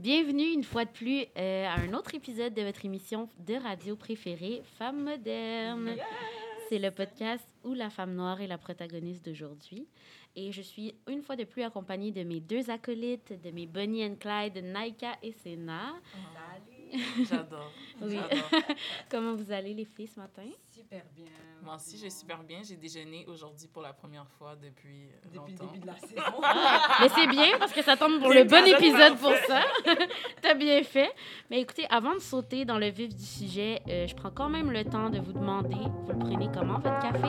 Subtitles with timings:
[0.00, 3.96] Bienvenue une fois de plus euh, à un autre épisode de votre émission de radio
[3.96, 5.90] préférée, Femmes modernes.
[6.70, 9.86] C'est le podcast où la femme noire est la protagoniste d'aujourd'hui.
[10.36, 14.02] Et je suis une fois de plus accompagnée de mes deux acolytes, de mes Bonnie
[14.06, 15.92] and Clyde, Naika et Sena.
[17.28, 17.70] J'adore.
[18.00, 18.18] Oui.
[18.30, 18.50] J'adore.
[19.10, 20.42] Comment vous allez les filles ce matin?
[20.70, 21.26] Super bien.
[21.62, 22.60] Moi aussi, j'ai super bien.
[22.62, 26.40] J'ai déjeuné aujourd'hui pour la première fois depuis, euh, Depuis le début de la saison.
[27.00, 29.62] Mais c'est bien parce que ça tombe pour le bon épisode pour ça.
[30.42, 31.12] T'as bien fait.
[31.50, 34.70] Mais écoutez, avant de sauter dans le vif du sujet, euh, je prends quand même
[34.70, 37.28] le temps de vous demander, vous le prenez comment votre café?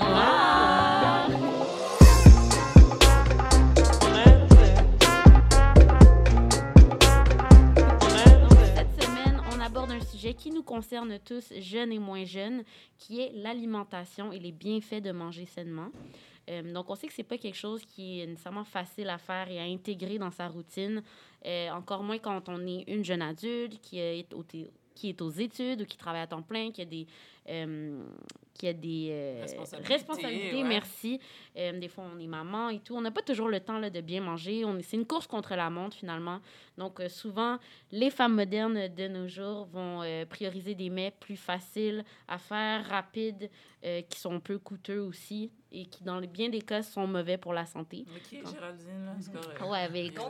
[0.00, 1.26] Ah!
[10.34, 12.62] Qui nous concerne tous, jeunes et moins jeunes,
[12.98, 15.88] qui est l'alimentation et les bienfaits de manger sainement.
[16.48, 19.50] Euh, donc, on sait que c'est pas quelque chose qui est nécessairement facile à faire
[19.50, 21.02] et à intégrer dans sa routine,
[21.44, 24.32] euh, encore moins quand on est une jeune adulte qui est
[25.20, 27.06] aux études ou qui travaille à temps plein, qui a des,
[27.48, 28.02] euh,
[28.54, 30.64] qui a des euh, Responsabilités, responsabilités, ouais.
[30.68, 31.20] merci.
[31.58, 32.96] Euh, des fois, on est maman et tout.
[32.96, 34.64] On n'a pas toujours le temps là, de bien manger.
[34.64, 36.40] On est- C'est une course contre la montre, finalement.
[36.78, 37.58] Donc, euh, souvent,
[37.92, 42.86] les femmes modernes de nos jours vont euh, prioriser des mets plus faciles à faire,
[42.86, 43.50] rapides,
[43.84, 47.52] euh, qui sont peu coûteux aussi et qui, dans bien des cas, sont mauvais pour
[47.52, 48.04] la santé.
[48.14, 49.60] Ok, Géraldine, là, c'est correct.
[49.62, 50.22] Ouais, McDo.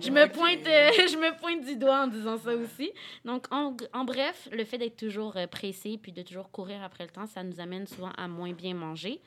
[0.00, 2.92] Je me, pointe, euh, je me pointe du doigt en disant ça aussi.
[3.24, 7.10] Donc, en, en bref, le fait d'être toujours pressé puis de toujours courir après le
[7.10, 9.20] temps, ça nous amène souvent à moins bien manger.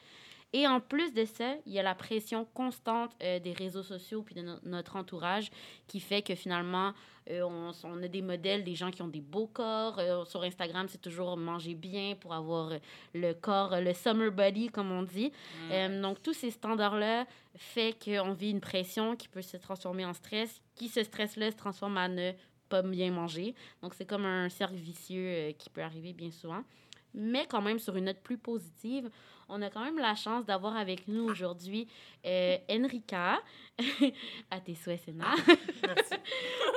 [0.56, 4.22] Et en plus de ça, il y a la pression constante euh, des réseaux sociaux
[4.22, 5.50] puis de no- notre entourage
[5.88, 6.94] qui fait que finalement,
[7.32, 9.98] euh, on, on a des modèles, des gens qui ont des beaux corps.
[9.98, 12.72] Euh, sur Instagram, c'est toujours manger bien pour avoir
[13.16, 15.32] le corps, le summer body, comme on dit.
[15.72, 16.02] Mm.
[16.02, 20.62] Donc, tous ces standards-là fait qu'on vit une pression qui peut se transformer en stress,
[20.76, 22.32] qui, ce stress-là, se transforme à ne
[22.70, 23.56] pas bien manger.
[23.82, 26.64] Donc, c'est comme un cercle vicieux qui peut arriver bien souvent.
[27.14, 29.10] Mais quand même, sur une note plus positive,
[29.50, 31.88] on a quand même la chance d'avoir avec nous aujourd'hui
[32.26, 33.40] euh, Enrica,
[34.50, 35.26] à tes souhaits, Sénat.
[35.86, 36.14] Merci.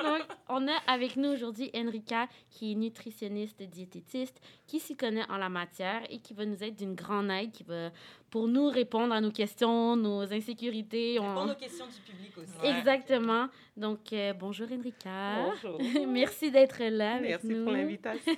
[0.02, 5.36] Donc, on a avec nous aujourd'hui Enrica, qui est nutritionniste, diététiste, qui s'y connaît en
[5.38, 7.90] la matière et qui va nous être d'une grande aide, qui va
[8.30, 11.18] pour nous répondre à nos questions, nos insécurités.
[11.20, 12.58] on- Répondre aux questions du public aussi.
[12.62, 12.78] Ouais.
[12.78, 13.48] Exactement.
[13.76, 15.44] Donc, euh, bonjour Enrica.
[15.44, 15.78] Bonjour.
[16.08, 17.64] Merci d'être là avec Merci nous.
[17.64, 18.34] pour l'invitation.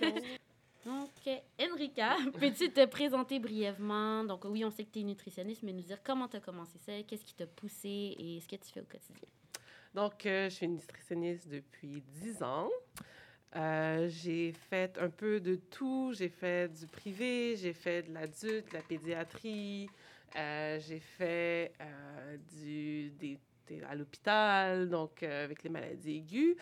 [0.86, 4.24] Euh, Enrica, peux-tu te présenter brièvement?
[4.24, 6.78] Donc, oui, on sait que tu es nutritionniste, mais nous dire comment tu as commencé
[6.78, 9.28] ça, qu'est-ce qui t'a poussé et ce que tu fais au quotidien?
[9.94, 12.70] Donc, euh, je suis nutritionniste depuis 10 ans.
[13.56, 16.12] Euh, j'ai fait un peu de tout.
[16.14, 19.88] J'ai fait du privé, j'ai fait de l'adulte, de la pédiatrie,
[20.36, 21.72] euh, j'ai fait
[22.52, 23.38] du, des,
[23.88, 26.56] à l'hôpital, donc avec les maladies aiguës.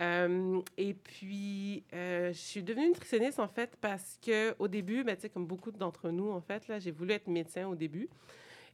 [0.00, 5.16] Euh, et puis, euh, je suis devenue nutritionniste, en fait, parce que au début, ben,
[5.32, 8.08] comme beaucoup d'entre nous, en fait, j'ai voulu être médecin au début.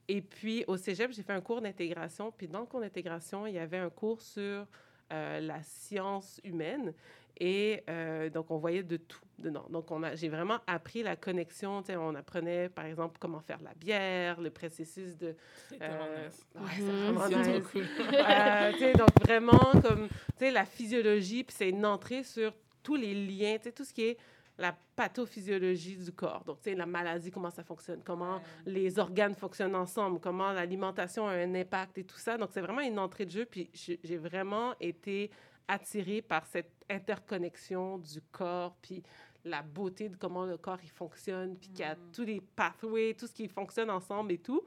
[0.07, 2.33] Et puis, au cégep, j'ai fait un cours d'intégration.
[2.37, 4.67] Puis, dans le cours d'intégration, il y avait un cours sur
[5.13, 6.95] euh, la science humaine.
[7.41, 9.65] Et euh, donc, on voyait de tout dedans.
[9.71, 11.83] Donc, on a, j'ai vraiment appris la connexion.
[11.83, 15.37] Tu sais, on apprenait, par exemple, comment faire la bière, le processus de...
[15.69, 16.69] C'est euh, ouais, Mhm.
[16.79, 17.47] c'est vraiment nice.
[17.63, 17.85] trop cool.
[18.13, 22.53] Euh, tu sais, donc vraiment comme tu sais la physiologie puis c'est une entrée sur
[22.83, 24.19] tous les liens tu sais tout ce qui est
[24.59, 29.35] la pathophysiologie du corps donc tu sais la maladie comment ça fonctionne comment les organes
[29.35, 33.25] fonctionnent ensemble comment l'alimentation a un impact et tout ça donc c'est vraiment une entrée
[33.27, 35.31] de jeu puis j'ai j'ai vraiment été
[35.69, 39.03] attirée par cette interconnexion du corps puis
[39.45, 42.13] la beauté de comment le corps il fonctionne puis qu'il y a Mm.
[42.13, 44.63] tous les pathways tout ce qui fonctionne ensemble et tout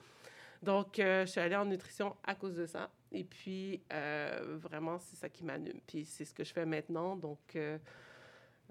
[0.63, 2.91] donc, euh, je suis allée en nutrition à cause de ça.
[3.12, 5.79] Et puis, euh, vraiment, c'est ça qui m'anime.
[5.88, 7.16] Puis, c'est ce que je fais maintenant.
[7.16, 7.79] Donc, euh,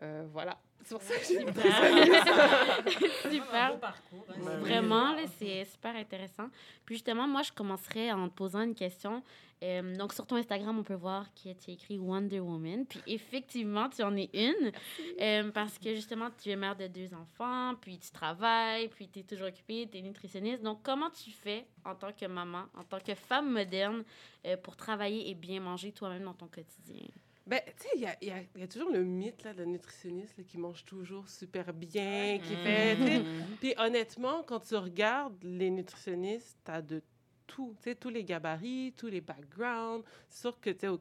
[0.00, 0.56] euh, voilà.
[0.84, 1.64] C'est pour ça que j'ai Super.
[3.28, 3.80] Super.
[3.80, 4.24] Parcours.
[4.30, 4.56] hein.
[4.60, 6.48] Vraiment, là, c'est super intéressant.
[6.84, 9.24] Puis justement, moi, je commencerai en te posant une question.
[9.62, 12.86] Euh, donc, sur ton Instagram, on peut voir que tu as écrit Wonder Woman.
[12.86, 14.72] Puis effectivement, tu en es une.
[15.20, 19.18] Euh, parce que justement, tu es mère de deux enfants, puis tu travailles, puis tu
[19.18, 20.62] es toujours occupée, tu es nutritionniste.
[20.62, 24.02] Donc, comment tu fais en tant que maman, en tant que femme moderne,
[24.46, 27.06] euh, pour travailler et bien manger toi-même dans ton quotidien?
[27.46, 29.42] Ben, tu sais, il y a, il y a- il y a toujours le mythe
[29.42, 32.94] là, de la nutritionniste là, qui mange toujours super bien, qui fait...
[32.94, 33.56] Mhm.
[33.58, 37.02] Puis honnêtement, quand tu regardes les nutritionnistes, tu as de
[37.50, 40.04] tout, tu sais, tous les gabarits, tous les backgrounds.
[40.28, 41.00] C'est sûr que, tu sais, au,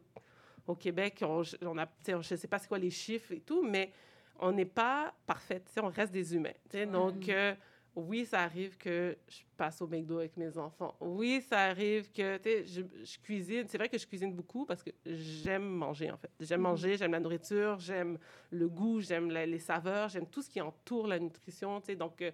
[0.68, 3.40] au Québec, on, on a, tu sais, je sais pas c'est quoi les chiffres et
[3.42, 3.92] tout, mais
[4.40, 6.86] on n'est pas parfait, tu sais, on reste des humains, tu sais.
[6.86, 7.54] Donc, euh,
[7.96, 10.96] oui, ça arrive que je passe au McDo avec mes enfants.
[11.02, 13.66] Oui, ça arrive que, tu sais, je, je cuisine.
[13.68, 16.32] C'est vrai que je cuisine beaucoup parce que j'aime manger, en fait.
[16.40, 16.68] J'aime Mhm.
[16.70, 18.18] manger, j'aime la nourriture, j'aime
[18.52, 21.96] le goût, j'aime les saveurs, j'aime tout ce qui entoure la nutrition, tu sais.
[21.96, 22.32] Donc, euh,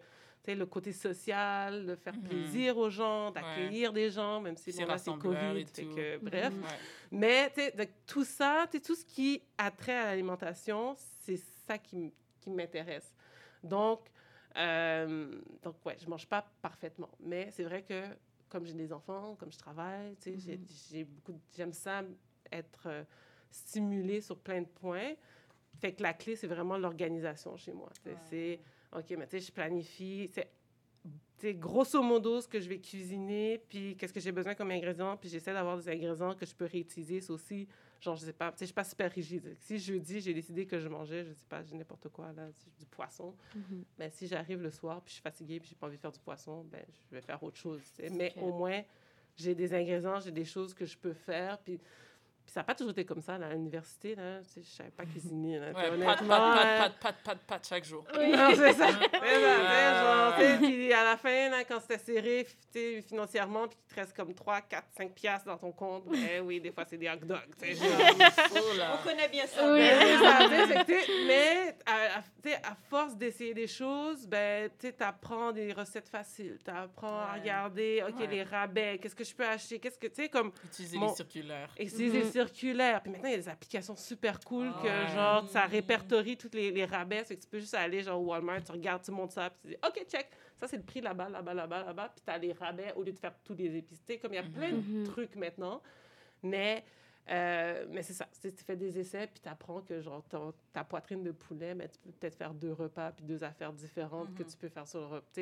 [0.54, 2.22] le côté social, de faire Mhm.
[2.24, 6.18] plaisir aux gens, d'accueillir des gens, même si, C'est bon, là, c'est COVID, et que,
[6.18, 6.54] bref.
[6.54, 6.62] Mhm.
[6.64, 6.70] Ouais.
[7.12, 7.54] Mais
[8.06, 12.14] tout ça, tout ce qui a trait à l'alimentation, c'est ça qui,
[12.48, 13.12] m'intéresse.
[13.64, 14.02] Donc,
[14.56, 17.10] euh, donc, ouais, je mange pas parfaitement.
[17.20, 18.04] Mais c'est vrai que
[18.50, 20.58] comme j'ai des enfants, comme je travaille, j'ai-
[21.04, 21.06] Mhm.
[21.06, 22.04] beaucoup, j'aime ça
[22.52, 23.04] être euh,
[23.50, 25.14] stimulée sur plein de points.
[25.82, 27.90] Fait que la clé, c'est vraiment l'organisation chez moi.
[28.06, 28.16] Ouais.
[28.30, 28.60] C'est,
[28.94, 30.30] OK, mais tu sais, je planifie,
[31.38, 35.18] c'est grosso modo, ce que je vais cuisiner, puis qu'est-ce que j'ai besoin comme ingrédients,
[35.18, 37.20] puis j'essaie d'avoir des ingrédients que je peux réutiliser.
[37.22, 37.68] C'est aussi,
[38.00, 39.54] genre, je sais pas, tu sais, je suis pas super rigide.
[39.60, 42.48] Si jeudi, j'ai décidé que je mangeais, je sais pas, j'ai n'importe quoi, là,
[42.80, 43.84] du poisson, Mhm.
[43.98, 46.12] ben, si j'arrive le soir, puis je suis fatiguée, puis j'ai pas envie de faire
[46.12, 47.82] du poisson, ben, je vais faire autre chose.
[48.12, 48.82] Mais au moins,
[49.36, 51.80] j'ai des ingrédients, j'ai des choses que je peux faire, puis...
[52.46, 54.14] Puis ça n'a pas toujours été comme ça là, à l'université.
[54.16, 54.40] Là.
[54.44, 55.58] Tu sais, Je ne savais pas cuisiner.
[55.60, 56.56] Là, Ouais, honnêtement, pat, hein.
[56.56, 58.06] pat, pat, pat, pat, pat, chaque jour.
[58.14, 58.88] Non, c'est ça.
[60.38, 64.16] C'est puis à la fin, là, quand c'était serré tu financièrement, puis qu'il te reste
[64.16, 67.16] comme 3, 4, 5 piastres dans ton compte, ben oui, des fois, c'est des hot
[67.26, 67.40] dogs.
[67.60, 67.88] tu sais, genre.
[68.56, 69.00] Oh là.
[69.00, 69.66] On connaît bien ça.
[71.28, 76.10] Mais à, à- tu sais, à force d'essayer des choses, ben, tu apprends des recettes
[76.10, 76.60] faciles.
[76.64, 78.28] Tu apprends à regarder, OK, Ouais.
[78.28, 81.16] les rabais, qu'est-ce que je peux acheter, qu'est-ce que, tu sais, comme Utiliser Mon- les
[81.16, 81.70] circulaires.
[81.80, 83.02] Utiliser circulaire.
[83.02, 85.14] Puis maintenant, il y a des applications super cool que, Ouais.
[85.14, 87.24] genre, ça répertorie tous les, les rabais.
[87.24, 89.68] Que tu peux juste aller, genre, au Walmart, tu regardes, tu montes ça, puis tu
[89.70, 90.28] dis, OK, check,
[90.60, 92.10] ça, c'est le prix là-bas, là-bas, là-bas, là-bas.
[92.16, 94.04] Puis tu as les rabais au lieu de faire tous les épices.
[94.22, 95.04] Comme il y a plein de Mhm.
[95.06, 95.82] trucs maintenant.
[96.44, 96.84] Mais,
[97.30, 98.28] euh, mais c'est ça.
[98.42, 101.88] Tu fais des essais, puis tu apprends que, genre, ton- ta poitrine de poulet, mais
[101.90, 104.50] tu peux peut-être faire deux repas, puis deux affaires différentes que Mhm.
[104.50, 105.42] tu peux faire sur le repas.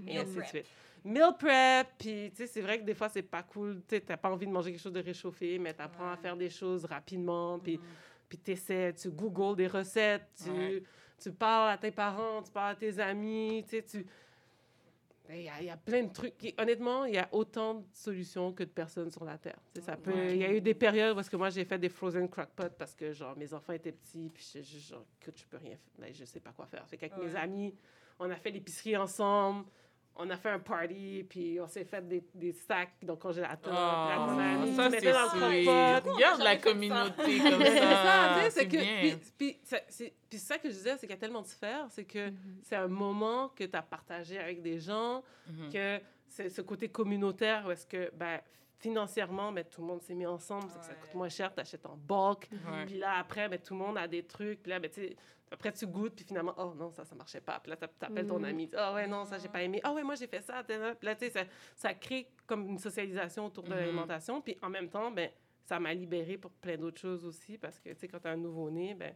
[0.00, 0.66] Tu sais, et ainsi de suite.
[1.04, 3.82] Meal prep, puis tu sais, c'est vrai que des fois, c'est pas cool.
[3.86, 6.20] Tu sais, t'as pas envie de manger quelque chose de réchauffé, mais t'apprends à Ouais.
[6.22, 7.84] faire des choses rapidement, puis Mhm.
[8.28, 10.82] puis t'essaies, tu googles des recettes, tu, Ouais.
[11.20, 14.06] tu parles à tes parents, tu parles à tes amis, tu sais, tu...
[15.30, 16.34] Il y, y a plein de trucs.
[16.58, 19.58] honnêtement, il y a autant de solutions que de personnes sur la Terre.
[19.74, 20.34] Tu sais, ça peut, Ouais.
[20.36, 22.74] Il y a eu des périodes où est-ce que moi, j'ai fait des frozen crockpots
[22.78, 25.76] parce que, genre, mes enfants étaient petits, puis je, je, genre, écoute, je peux rien
[25.78, 26.06] faire.
[26.06, 26.86] Là, je sais pas quoi faire.
[26.88, 27.74] Fait qu'avec mes amis,
[28.18, 29.64] on a fait l'épicerie ensemble,
[30.16, 33.72] on a fait un party, puis on s'est fait des, des stacks dans le congélateur.
[33.76, 35.66] Oh, mon ami, ça c'est mettais dans le sweet.
[35.66, 36.12] crock-pot.
[36.14, 36.62] Regarde la fait ça.
[36.70, 38.50] communauté comme ça, ça.
[38.50, 38.76] C'est que.
[38.76, 39.18] bien.
[39.36, 42.30] Puis, puis, ça- que je disais, c'est qu'il y a tellement de sphères, c'est que
[42.30, 42.58] Mhm.
[42.62, 45.70] c'est un moment que tu as partagé avec des gens, Mhm.
[45.72, 48.40] que c'est ce côté communautaire où est-ce que, ben,
[48.88, 51.86] financièrement, mais tout le monde s'est mis ensemble, que ça coûte moins cher, tu achètes
[51.86, 52.48] en bulk.
[52.52, 52.84] Ouais.
[52.86, 54.62] Puis là, après, ben, tout le monde a des trucs.
[54.62, 54.90] Puis là, ben,
[55.50, 57.60] après, tu goûtes, puis finalement, oh non, ça, ça marchait pas.
[57.60, 58.44] Puis là, t'a- t'appelles ton Mhm.
[58.44, 59.80] ami, oh ouais, non, ça, j'ai pas aimé.
[59.82, 60.62] Ah ouais, moi, j'ai fait ça.
[60.64, 61.44] Puis là, tu sais, ça,
[61.74, 63.76] ça crée comme une socialisation autour de Mhm.
[63.76, 64.40] l'alimentation.
[64.42, 65.30] Puis en même temps, ben,
[65.64, 68.32] ça m'a libérée pour plein d'autres choses aussi, parce que, tu sais, quand tu as
[68.32, 69.14] un nouveau-né, ben,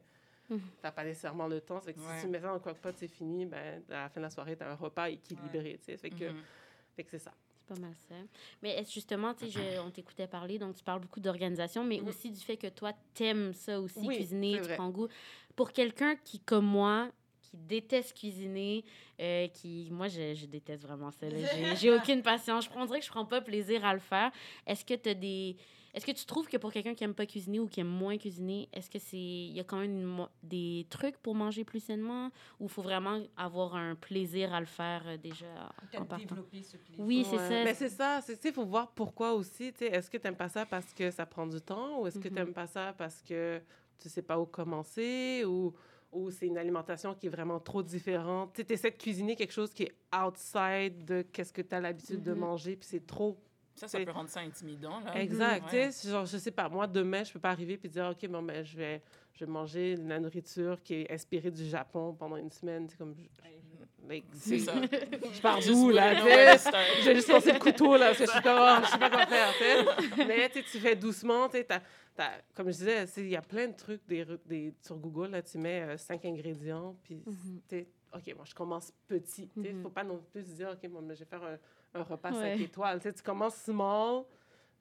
[0.48, 0.60] Mhm.
[0.80, 1.78] t'as pas nécessairement le temps.
[1.80, 2.06] Fait que Ouais.
[2.20, 4.30] si tu mets ça dans le crock-pot, c'est fini, ben, à la fin de la
[4.30, 5.76] soirée, tu as un repas équilibré.
[5.78, 6.42] Fait que, Mhm.
[6.96, 7.32] fait que c'est ça.
[7.68, 8.14] Pas mal ça.
[8.62, 12.08] Mais est-ce justement, tu sais, on t'écoutait parler, donc tu parles beaucoup d'organisation, mais Mhm.
[12.08, 15.08] aussi du fait que toi, t'aimes ça aussi, Oui, cuisiner, tu prends goût.
[15.54, 17.10] Pour quelqu'un qui, comme moi,
[17.42, 18.84] qui déteste cuisiner,
[19.20, 19.88] euh, qui...
[19.90, 21.26] Moi, je, je déteste vraiment ça.
[21.30, 21.34] J'ai-
[21.90, 22.64] aucune patience.
[22.64, 24.30] Je dirait que je prends pas plaisir à le faire.
[24.66, 25.56] Est-ce que tu des...
[25.98, 28.16] Est-ce que tu trouves que pour quelqu'un qui aime pas cuisiner ou qui aime moins
[28.18, 31.80] cuisiner, est-ce que c'est il y a quand même une des trucs pour manger plus
[31.80, 32.26] sainement
[32.60, 35.46] ou il faut vraiment avoir un plaisir à le faire euh, déjà
[35.96, 36.16] en partant?
[36.36, 37.04] développer ce plaisir.
[37.04, 37.48] Oui, c'est Ouais.
[37.48, 37.64] ça.
[37.64, 38.20] Mais c'est ça.
[38.22, 39.72] c'est- faut voir pourquoi aussi.
[39.72, 42.06] tu sais, Est-ce que tu n'aimes pas ça parce que ça prend du temps ou
[42.06, 42.34] est-ce que Mhm.
[42.34, 43.60] tu n'aimes pas ça parce que
[43.98, 45.74] tu sais pas où commencer ou,
[46.12, 48.52] ou c'est une alimentation qui est vraiment trop différente?
[48.54, 52.22] Tu essaies de cuisiner quelque chose qui est outside de qu'est-ce que tu as l'habitude
[52.22, 52.38] de Mhm.
[52.38, 53.36] manger, puis c'est trop
[53.78, 55.00] Ça, ça peut rendre ça intimidant.
[55.00, 55.20] Là.
[55.20, 55.72] Exact.
[55.72, 55.86] Ouais.
[55.86, 58.28] tu sais, Genre, je sais pas, moi, demain, je peux pas arriver puis dire, OK,
[58.28, 59.02] bon, ben, je vais,
[59.34, 62.88] je vais manger de la nourriture qui est inspirée du Japon pendant une semaine.
[62.88, 63.14] C'est comme.
[63.14, 64.74] je- like, C'est ça.
[65.32, 66.14] Je pars d'où, là?
[67.02, 69.26] J'ai juste lancé le couteau, là, parce que je suis comme, je sais pas quoi
[69.26, 70.24] faire, tu sais.
[70.26, 71.62] Mais, tu fais doucement, tu
[72.54, 75.82] comme je disais, il y a plein de trucs des, sur Google, là, tu mets
[75.82, 77.32] euh, cinq ingrédients, puis, tu
[77.68, 79.82] sais, OK, moi, je commence petit, tu sais, Mhm.
[79.82, 81.56] faut pas non plus se dire, OK, bon, ben, je vais faire un,
[81.94, 82.56] un repas Ouais.
[82.56, 84.24] 5 étoiles, tu sais, tu commences small,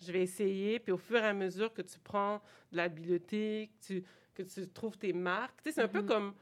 [0.01, 3.85] je vais essayer, puis au fur et à mesure que tu prends de l'habileté, que
[3.85, 4.03] tu,
[4.35, 6.07] que tu trouves tes marques, tu sais, c'est un peu Mhm.
[6.07, 6.33] comme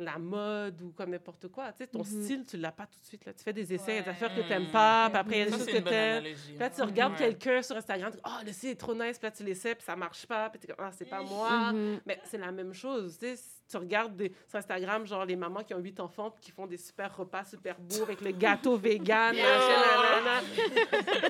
[0.00, 1.72] la mode ou comme n'importe quoi.
[1.72, 2.22] Tu sais, ton Mhm.
[2.22, 3.24] style, tu l'as pas tout de suite.
[3.24, 3.32] Là.
[3.32, 4.12] Tu fais des essais, il y a des Ouais.
[4.14, 6.22] affaires que tu n'aimes pas, puis après, il y a des choses que tu aimes.
[6.22, 7.18] Puis là, tu regardes Ouais.
[7.18, 9.74] quelqu'un sur Instagram, tu dis, oh, le style est trop nice, puis là, tu l'essaies,
[9.74, 11.72] puis ça marche pas, puis tu comme, ah, c'est pas moi.
[11.72, 12.00] Mhm.
[12.06, 13.18] Mais c'est la même chose.
[13.18, 16.40] Tu, sais, tu regardes des- sur Instagram, genre les mamans qui ont huit enfants puis
[16.42, 19.34] qui font des super repas super beaux avec le gâteau vegan.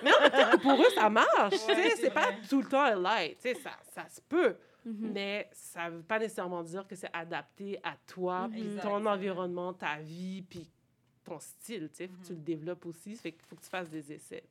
[0.02, 1.50] Mais pour eux, ça marche.
[1.50, 3.36] tu sais, Ouais, c'est pas tout le temps un light.
[3.40, 4.56] Tu sais, ça, ça se peut.
[4.84, 5.10] Mhm.
[5.12, 8.54] Mais ça veut pas nécessairement dire que c'est adapté à toi, Mhm.
[8.56, 10.70] Exact, ton environnement, ta vie, puis
[11.24, 11.88] ton style.
[11.90, 12.38] Tu sais, faut que tu Mhm.
[12.38, 13.16] le développes aussi.
[13.16, 14.44] Fait qu'il faut que tu fasses des essais.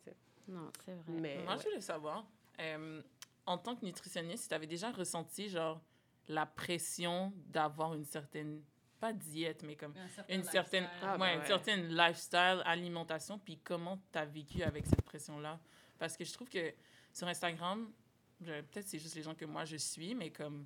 [0.47, 1.03] Non, c'est vrai.
[1.21, 1.59] Mais Moi, ouais.
[1.63, 2.25] je voulais savoir,
[2.59, 3.01] euh,
[3.45, 5.81] en tant que nutritionniste, si tu avais déjà ressenti, genre,
[6.27, 8.61] la pression d'avoir une certaine,
[8.99, 11.07] pas diète, mais comme Un certain une certaine, lifestyle.
[11.07, 11.47] Ah, ouais, ben une ouais.
[11.47, 15.59] certaine lifestyle, alimentation, puis comment tu as vécu avec cette pression-là?
[15.97, 16.73] Parce que je trouve que
[17.13, 17.91] sur Instagram,
[18.39, 20.65] peut-être c'est juste les gens que moi je suis, mais comme,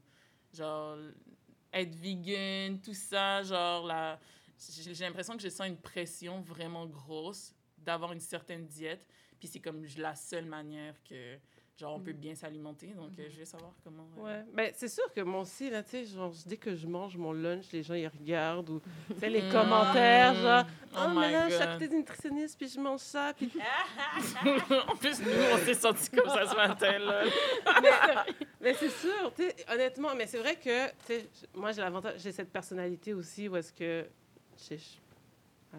[0.54, 0.98] genre,
[1.72, 4.20] être vegan, tout ça, genre, la,
[4.58, 9.08] j'ai j'ai l'impression que je sens une pression vraiment grosse d'avoir une certaine diète,
[9.40, 11.38] puis c'est comme la seule manière que,
[11.82, 12.88] genre, on peut bien s'alimenter.
[12.96, 14.08] Donc, euh, je vais savoir comment.
[14.20, 16.86] euh, Ouais, ben c'est sûr que moi aussi, là, tu sais, genre, dès que je
[16.88, 18.82] mange mon lunch, les gens, ils regardent ou,
[19.14, 19.50] tu sais, les Mm.
[19.52, 23.00] commentaires, genre, Oh oh, mais là, je suis à côté d'une nutritionniste, puis je mange
[23.00, 23.52] ça, puis...
[24.88, 27.24] en plus, nous, on s'est sentis comme ça ce matin, là.
[27.82, 31.82] mais mais c'est sûr, tu sais, honnêtement, mais c'est vrai que, tu sais, moi, j'ai
[31.82, 34.06] l'avantage, j'ai cette personnalité aussi où est-ce que...
[34.70, 34.78] j'ai-
[35.74, 35.78] Ah,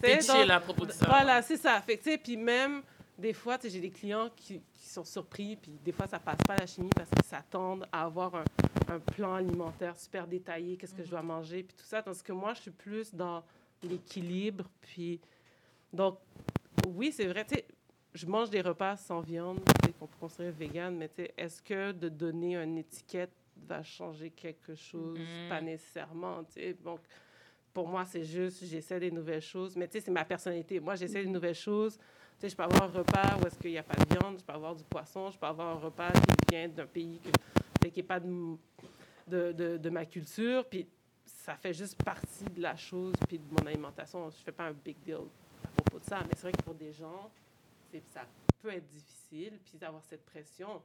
[0.00, 1.06] T'es tu sais, chill donc, à propos de ça.
[1.06, 1.80] Voilà, c'est ça.
[1.82, 2.82] Fait puis même,
[3.20, 6.56] des fois, j'ai des clients qui, qui sont surpris, puis des fois, ça passe pas
[6.56, 8.44] la chimie parce qu'ils s'attendent à avoir un,
[8.88, 12.02] un plan alimentaire super détaillé, qu'est-ce que je dois manger, puis tout ça.
[12.02, 13.44] Tandis que moi, je suis plus dans
[13.82, 15.20] l'équilibre, puis...
[15.92, 16.18] Donc,
[16.86, 17.64] oui, c'est vrai, tu sais,
[18.14, 19.60] je mange des repas sans viande,
[19.98, 24.30] qu'on peut considérer vegan, mais tu sais, est-ce que de donner une étiquette va changer
[24.30, 25.18] quelque chose?
[25.18, 25.48] Mhm.
[25.48, 26.74] Pas nécessairement, tu sais.
[26.74, 27.00] Donc,
[27.72, 29.76] pour moi, c'est juste, j'essaie des nouvelles choses.
[29.76, 30.80] Mais tu sais, c'est ma personnalité.
[30.80, 31.98] Moi, j'essaie des nouvelles choses.
[32.40, 34.44] Sais, je peux avoir un repas où est-ce qu'il n'y a pas de viande, je
[34.44, 37.98] peux avoir du poisson, je peux avoir un repas qui vient d'un pays que, qui
[37.98, 38.56] n'est pas de,
[39.28, 40.64] de, de, ma culture.
[40.64, 40.88] Puis
[41.26, 44.30] ça fait juste partie de la chose, puis de mon alimentation.
[44.30, 45.18] Je ne fais pas un big deal
[45.62, 46.20] à propos de ça.
[46.20, 47.30] Mais c'est vrai que pour des gens,
[48.08, 48.22] ça
[48.62, 50.80] peut être difficile, puis d'avoir cette pression.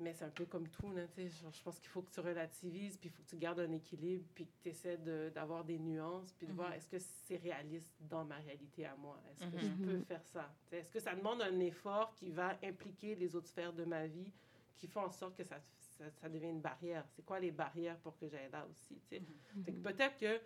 [0.00, 2.96] Mais c'est un peu comme tout, là, genre, je pense qu'il faut que tu relativises,
[2.96, 4.96] puis il faut que tu gardes un équilibre, puis que tu essaies
[5.34, 6.76] d'avoir des nuances, puis de voir Mhm.
[6.76, 9.20] est-ce que c'est réaliste dans ma réalité à moi?
[9.30, 9.62] Est-ce que Mhm.
[9.62, 10.04] je peux Mhm.
[10.06, 10.50] faire ça?
[10.72, 14.32] Est-ce que ça demande un effort qui va impliquer les autres sphères de ma vie,
[14.78, 15.60] qui font en sorte que ça,
[15.98, 17.04] ça, ça devienne une barrière?
[17.10, 18.94] C'est quoi les barrières pour que j'aille là aussi?
[19.10, 19.22] tu sais?
[19.64, 20.40] Fait que peut-être que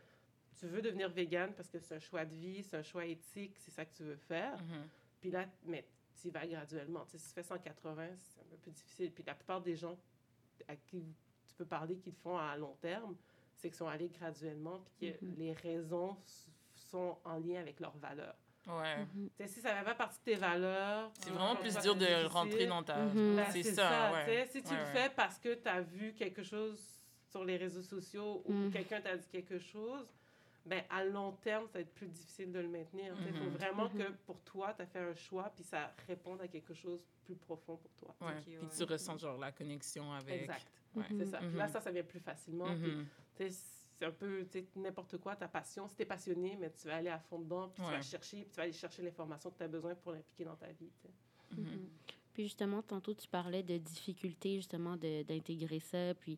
[0.58, 3.56] tu veux devenir végane parce que c'est un choix de vie, c'est un choix éthique,
[3.58, 4.61] c'est ça que tu veux faire.
[4.64, 4.88] Mhm.
[5.20, 5.87] Puis là, mais
[6.21, 7.04] tu y vas graduellement.
[7.06, 9.12] Tu sais, si tu fais 180, c'est un peu difficile.
[9.12, 9.97] Puis la plupart des gens
[10.68, 11.02] à qui
[11.47, 13.16] tu peux parler qui le font à long terme,
[13.56, 15.35] c'est qu'ils sont allés graduellement, puis que Mhm.
[15.38, 16.16] les raisons
[16.75, 18.37] sont en lien avec leurs valeurs.
[18.66, 19.06] Ouais.
[19.14, 21.11] Tu sais, si ça n'avait pas partie de tes valeurs...
[21.21, 22.26] C'est tu vraiment plus dur de difficile.
[22.28, 23.04] rentrer dans ta.
[23.06, 24.47] Ben, c'est ça, ça, ouais.
[24.50, 24.92] Si tu Ouais, le ouais.
[24.92, 26.83] fais parce que tu as vu quelque chose
[27.28, 28.71] sur les réseaux sociaux ou Mhm.
[28.73, 30.14] quelqu'un t'a dit quelque chose,
[30.66, 33.14] ben à long terme, ça va être plus difficile de le maintenir.
[33.26, 33.50] Il faut Mhm.
[33.50, 33.99] vraiment Mhm.
[33.99, 37.06] que pour toi, tu as fait un choix puis ça réponde à quelque chose de
[37.25, 38.14] plus profond pour toi.
[38.21, 38.40] Ouais.
[38.42, 38.64] Puis ouais.
[38.76, 40.42] tu ressens genre la connexion avec.
[40.42, 40.66] Exact.
[40.97, 41.04] Ouais.
[41.11, 41.38] C'est ça.
[41.38, 41.56] Puis Mhm.
[41.56, 42.66] là, ça, ça vient plus facilement.
[42.76, 43.06] Puis, Mhm.
[43.50, 45.87] c'est un peu n'importe quoi, ta passion.
[45.88, 48.42] Si tu es passionné, mais tu vas aller à fond dedans, puis tu vas chercher,
[48.42, 50.90] puis tu vas aller chercher l'information que tu as besoin pour l'impliquer dans ta vie.
[51.52, 51.64] Mhm.
[51.64, 51.88] Mhm.
[52.33, 56.14] Puis justement, tantôt, tu parlais de difficultés, justement, de- d'intégrer ça.
[56.14, 56.37] Puis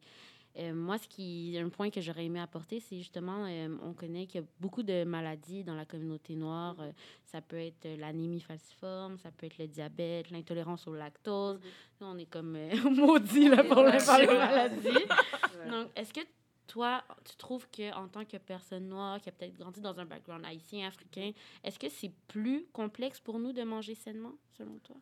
[0.59, 4.27] euh, moi, ce qui, un point que j'aurais aimé apporter, c'est justement, euh, on connaît
[4.27, 6.77] qu'il y a beaucoup de maladies dans la communauté noire.
[6.81, 6.93] Euh,
[7.25, 11.61] ça peut être l'anémie falciforme, ça peut être le diabète, l'intolérance au lactose.
[12.01, 14.89] Nous, on est comme euh, maudits là, pour les maladies.
[15.71, 16.21] Donc, est-ce que
[16.67, 20.05] toi, tu trouves que en tant que personne noire qui a peut-être grandi dans un
[20.05, 21.33] background haïtien, africain,
[21.65, 24.97] est-ce que c'est plus complexe pour nous de manger sainement, selon toi?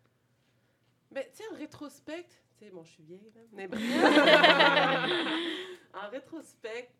[1.12, 2.26] Mais tu sais, en rétrospect,
[2.58, 3.68] tu sais, bon, je suis vieille, là, mais
[5.94, 6.90] en rétrospect,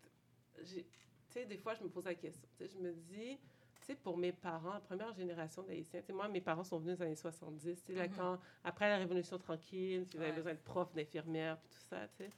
[0.65, 0.83] tu
[1.29, 2.47] sais, des fois, je me pose la question.
[2.57, 3.37] Tu sais, je me dis,
[3.81, 6.97] tu sais, pour mes parents, première génération d'Haïtiens, tu sais, moi, mes parents sont venus
[6.97, 8.13] dans les années 70, tu sais, là, Mhm.
[8.15, 10.35] quand, après la Révolution tranquille, tu avais Ouais.
[10.35, 12.29] besoin de profs, d'infirmières, puis tout ça, tu sais.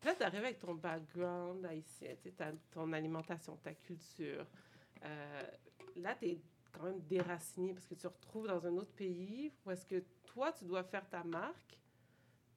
[0.00, 4.46] Puis là, tu arrives avec ton background haïtien, tu sais, ta- ton alimentation, ta culture.
[5.04, 5.42] Euh,
[5.96, 6.38] là, tu es
[6.72, 10.02] quand même déraciné parce que tu te retrouves dans un autre pays où est-ce que
[10.26, 11.78] toi, tu dois faire ta marque,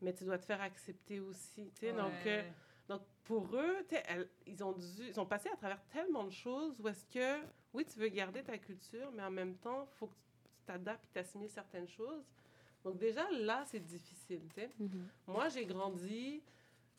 [0.01, 1.71] mais tu dois te faire accepter aussi.
[1.73, 1.93] tu sais.
[1.93, 2.53] Donc, euh, Ouais.
[2.87, 6.23] donc, pour eux, tu sais, elles- ils, ont dû, ils ont passé à travers tellement
[6.23, 9.87] de choses où est-ce que, oui, tu veux garder ta culture, mais en même temps,
[9.91, 12.23] il faut que tu t'adaptes et t'assimiles certaines choses.
[12.83, 14.41] Donc, déjà, là, c'est difficile.
[14.53, 14.69] tu sais.
[15.27, 16.41] Moi, j'ai grandi.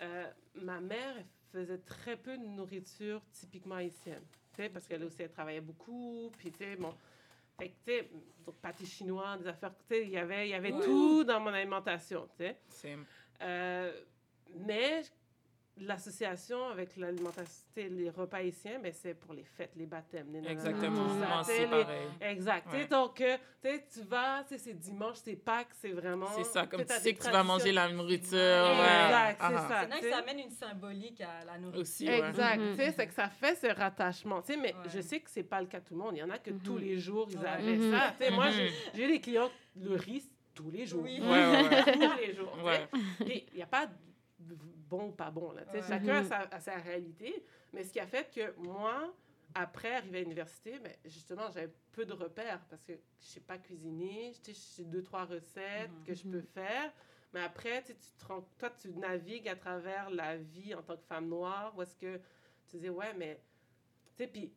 [0.03, 1.15] euh, ma mère
[1.53, 4.23] faisait très peu de nourriture typiquement haïtienne.
[4.53, 6.31] tu sais, Parce qu'elle aussi, elle travaillait beaucoup.
[6.37, 6.93] Puis, tu sais, bon.
[7.59, 8.11] Fait que, tu sais,
[8.61, 9.75] pâté chinois, des affaires.
[9.77, 12.59] Tu sais, il y avait, y avait tout dans mon alimentation, tu sais.
[13.43, 13.93] Euh,
[14.55, 15.03] mais
[15.79, 21.05] l'association avec l'alimentation, les repas haïtiens, ben, c'est pour les fêtes, les baptêmes, les exactement.
[21.05, 22.07] tout ça, Moi tu sais, aussi, les- pareil.
[22.21, 22.73] Exact.
[22.73, 22.87] Ouais.
[22.87, 26.29] Donc, euh, tu sais, tu vas, c'est dimanche, c'est Pâques, c'est vraiment...
[26.35, 28.39] C'est ça, comme tu sais que tu vas manger la nourriture.
[28.39, 29.37] Exact, ouais.
[29.39, 29.81] c'est Ah, ça.
[29.83, 30.11] C'est nice, sais.
[30.11, 31.81] ça amène une symbolique à la nourriture.
[31.83, 32.29] Aussi, ouais.
[32.29, 32.59] Exact.
[32.59, 32.77] Mhm.
[32.77, 34.41] Sais, c'est que ça fait ce rattachement.
[34.43, 34.89] Tu sais, mais Ouais.
[34.95, 36.15] je sais que c'est pas le cas de tout le monde.
[36.17, 36.61] Il y en a que Mhm.
[36.63, 37.47] tous les jours, ils Ouais.
[37.49, 37.93] avaient Mhm.
[37.93, 38.15] ça.
[38.19, 38.53] Tu sais, moi, Mhm.
[38.53, 41.03] j'ai- j'ai des clients, le riz, tous les jours.
[41.05, 41.21] Oui.
[41.21, 41.83] Ouais, ouais, ouais.
[42.17, 42.59] tous les jours.
[42.65, 42.89] Ouais.
[43.21, 43.87] Il n'y a pas
[44.89, 45.53] bon ou pas bon.
[45.53, 45.77] Là, tu sais.
[45.79, 45.89] Ouais.
[45.89, 46.29] Chacun a Mhm.
[46.29, 47.45] sa, a sa réalité.
[47.73, 49.13] Mais ce qui a fait que moi,
[49.55, 53.41] après arriver à l'université, ben, justement, j'avais peu de repères parce que je ne sais
[53.41, 54.33] pas cuisiner.
[54.43, 56.05] Tu sais, J'ai deux, trois recettes Mhm.
[56.05, 56.93] que je peux faire.
[57.33, 58.27] Mais après, tu sais, tu te
[58.59, 61.75] toi, tu navigues à travers la vie en tant que femme noire.
[61.77, 62.21] Où est-ce que
[62.69, 63.41] tu dis, ouais, mais.
[64.17, 64.53] Tu sais, puis.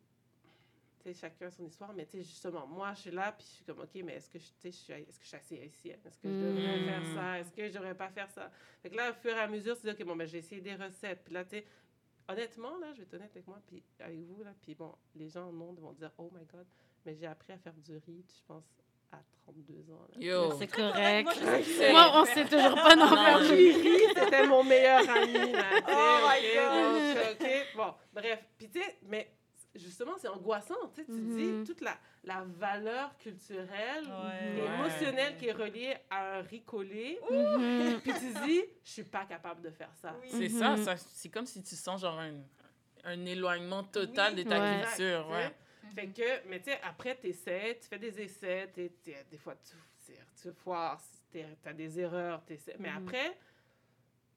[1.19, 3.79] Chacun son histoire, mais tu sais, justement, moi, je suis là, puis je suis comme,
[3.79, 5.99] OK, mais est-ce que je, je suis, est-ce que je suis assez haïtienne?
[6.05, 6.85] Est-ce que je devrais Mm.
[6.85, 7.39] faire ça?
[7.39, 8.51] Est-ce que je devrais pas faire ça?
[8.83, 10.75] Fait que là, au fur et à mesure, dis, OK, bon, ben, j'ai essayé des
[10.75, 11.23] recettes.
[11.23, 11.65] Puis là, tu sais,
[12.27, 15.29] honnêtement, là, je vais être honnête avec moi, puis avec vous, là, puis bon, les
[15.29, 16.65] gens en monde vont dire, oh my God,
[17.05, 18.65] mais j'ai appris à faire du riz, je pense,
[19.11, 20.05] à 32 ans.
[20.13, 20.15] là.
[20.23, 20.51] Yo.
[20.59, 21.23] C'est correct.
[21.23, 24.13] Moi, je sais C'est- Moi, on sait toujours pas d'en Non, faire je- du riz,
[24.15, 27.15] c'était mon meilleur ami, là, Oh my God.
[27.15, 28.39] donc, OK, bon, bref.
[28.57, 29.31] Puis, tu sais, mais
[29.75, 34.65] justement, c'est angoissant, tu sais, tu dis, toute la, la valeur culturelle, Ouais.
[34.65, 37.99] émotionnelle qui est reliée à un riz collé, Mhm.
[38.01, 40.15] puis tu dis, je suis pas capable de faire ça.
[40.21, 40.27] Oui.
[40.31, 42.33] C'est ça, ça c'est comme si tu sens genre un,
[43.03, 44.43] un éloignement total Oui.
[44.43, 44.83] de ta Ouais.
[44.85, 45.29] culture.
[45.29, 45.55] Ouais.
[45.95, 50.13] Fait que, mais tu sais, après, tu essaies, tu fais des essais, des fois, tu,
[50.41, 52.41] tu foires, tu as des erreurs,
[52.79, 53.37] mais après,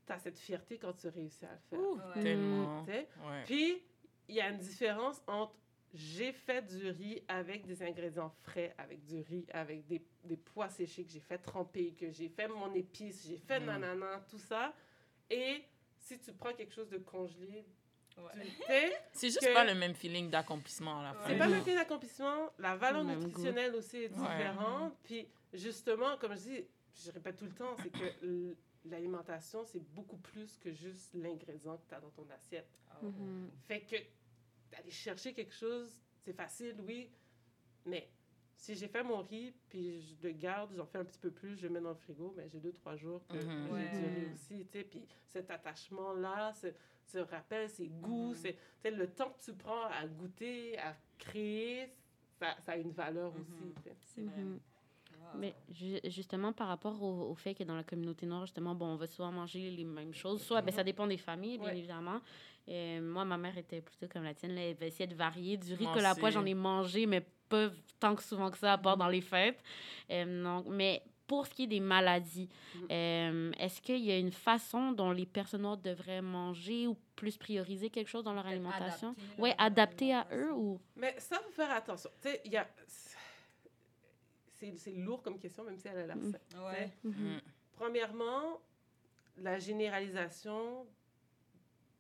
[0.07, 1.79] tu as cette fierté quand tu réussis à le faire.
[1.79, 2.23] Ouh, Ouais.
[2.23, 2.87] Tellement.
[3.45, 3.83] Puis,
[4.29, 5.55] il y a une différence entre
[5.95, 10.71] j'ai fait du riz avec des ingrédients frais, avec du riz, avec des, des pois
[10.71, 13.67] séchés que j'ai fait tremper, que j'ai fait mon épice, j'ai fait Mm.
[13.67, 14.75] nanana, tout ça.
[15.29, 15.63] Et
[15.99, 17.65] si tu prends quelque chose de congelé,
[18.19, 18.93] Ouais.
[19.15, 21.29] C'est juste que- pas le même feeling d'accomplissement à la fin.
[21.29, 22.51] c'est pas le même d'accomplissement.
[22.59, 23.11] La valeur goût.
[23.11, 24.19] nutritionnelle aussi est Ouais.
[24.19, 24.95] différente.
[25.03, 26.65] Puis justement, comme je dis,
[27.07, 31.89] je répète tout le temps, c'est que l'alimentation, c'est beaucoup plus que juste l'ingrédient que
[31.89, 32.79] tu as dans ton assiette.
[33.03, 33.51] Mhm.
[33.67, 33.97] Fait que
[34.77, 37.11] aller chercher quelque chose, c'est facile, oui,
[37.85, 38.09] mais
[38.57, 41.57] si j'ai fait mon riz, puis je le garde, j'en fais un petit peu plus,
[41.57, 43.43] je le mets dans le frigo, mais j'ai deux, trois jours que Mhm.
[43.67, 44.09] j'ai du Ouais.
[44.27, 46.69] riz aussi, tu sais, puis cet attachement-là, ce,
[47.05, 48.35] ce rappel, ces goûts, Mhm.
[48.37, 51.93] c'est, tu sais, le temps que tu prends à goûter, à créer,
[52.39, 53.75] ça, ça a une valeur aussi.
[54.15, 54.43] C'est vrai.
[55.35, 55.41] Mhm.
[55.41, 58.87] Mais ju- justement, par rapport au, au fait que dans la communauté noire, justement, bon,
[58.87, 60.43] on va souvent manger les mêmes choses.
[60.43, 61.79] Soit, ben, ça dépend des familles, bien Ouais.
[61.79, 62.21] évidemment.
[62.67, 64.55] Et moi, ma mère était plutôt comme la tienne.
[64.55, 65.57] Là, elle va essayer de varier.
[65.57, 66.31] Du riz que la aussi.
[66.31, 67.69] j'en ai mangé, mais pas
[67.99, 69.63] tant que souvent que ça, à part dans les fêtes.
[70.09, 72.87] Donc, mais pour ce qui est des maladies, Mhm.
[72.91, 77.37] euh, est-ce qu'il y a une façon dont les personnes noires devraient manger ou plus
[77.39, 79.09] prioriser quelque chose dans leur Peut-être alimentation?
[79.11, 80.79] adapter, Oui, adapté à eux ou...
[80.97, 82.11] Mais ça, faut faire attention.
[82.21, 82.67] Tu sais, il y a...
[84.77, 86.41] C'est, lourd comme question, même si elle a l'air simple.
[86.57, 86.91] Ouais.
[87.05, 87.13] Mhm.
[87.37, 87.41] Mm.
[87.73, 88.61] Premièrement,
[89.39, 90.87] la généralisation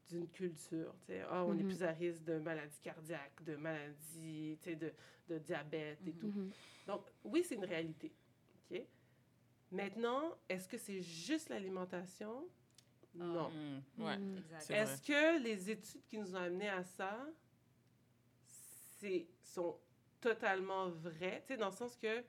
[0.08, 0.94] d'une culture.
[1.00, 1.22] tu sais.
[1.30, 1.68] Ah, on est Mhm.
[1.68, 4.92] plus à risque de maladies cardiaques, de maladies, tu sais, de,
[5.28, 6.26] de diabète et tout.
[6.26, 6.50] Mhm.
[6.86, 8.12] Donc, oui, c'est une réalité.
[8.70, 8.82] OK?
[9.70, 12.46] Maintenant, est-ce que c'est juste l'alimentation?
[13.14, 13.50] Non.
[13.50, 14.02] Mm.
[14.02, 14.18] Ouais.
[14.68, 17.26] Est-ce que les études qui nous ont amenés à ça
[18.98, 19.78] c'est, sont
[20.20, 21.42] totalement vraies?
[21.46, 22.22] Tu sais, dans le sens que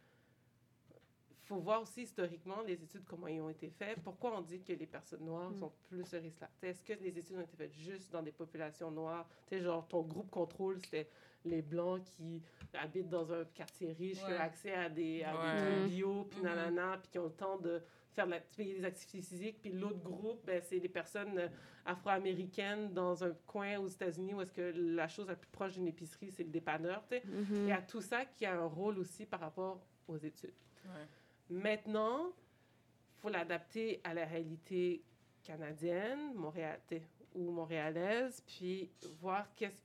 [1.45, 3.99] faut voir aussi historiquement les études, comment ils ont été faites.
[4.01, 5.55] Pourquoi on dit que les personnes noires Mm.
[5.59, 6.47] sont plus ce risque-là?
[6.55, 9.27] Tu sais, Est-ce que les études ont été faites juste dans des populations noires?
[9.47, 11.09] Tu sais, genre, ton groupe contrôle, c'était
[11.45, 12.41] les Blancs qui
[12.73, 16.39] habitent dans un quartier riche, qui ont accès à des, à des trucs bio, puis
[16.39, 16.45] Mhm.
[16.45, 17.81] nanana, puis qui ont le temps de
[18.13, 19.57] faire de la, payer des activités physiques.
[19.61, 21.47] Puis l'autre groupe, ben, c'est les personnes euh,
[21.85, 25.87] afro-américaines dans un coin aux États-Unis où est-ce que la chose la plus proche d'une
[25.87, 27.03] épicerie, c'est le dépanneur.
[27.09, 27.23] tu sais.
[27.25, 27.45] Mhm.
[27.63, 30.53] Il y a tout ça qui a un rôle aussi par rapport aux études.
[30.85, 31.07] Ouais.
[31.49, 35.03] Maintenant, il faut l'adapter à la réalité
[35.43, 36.79] canadienne, Montréal,
[37.35, 39.81] ou montréalaise, puis voir qu'est-ce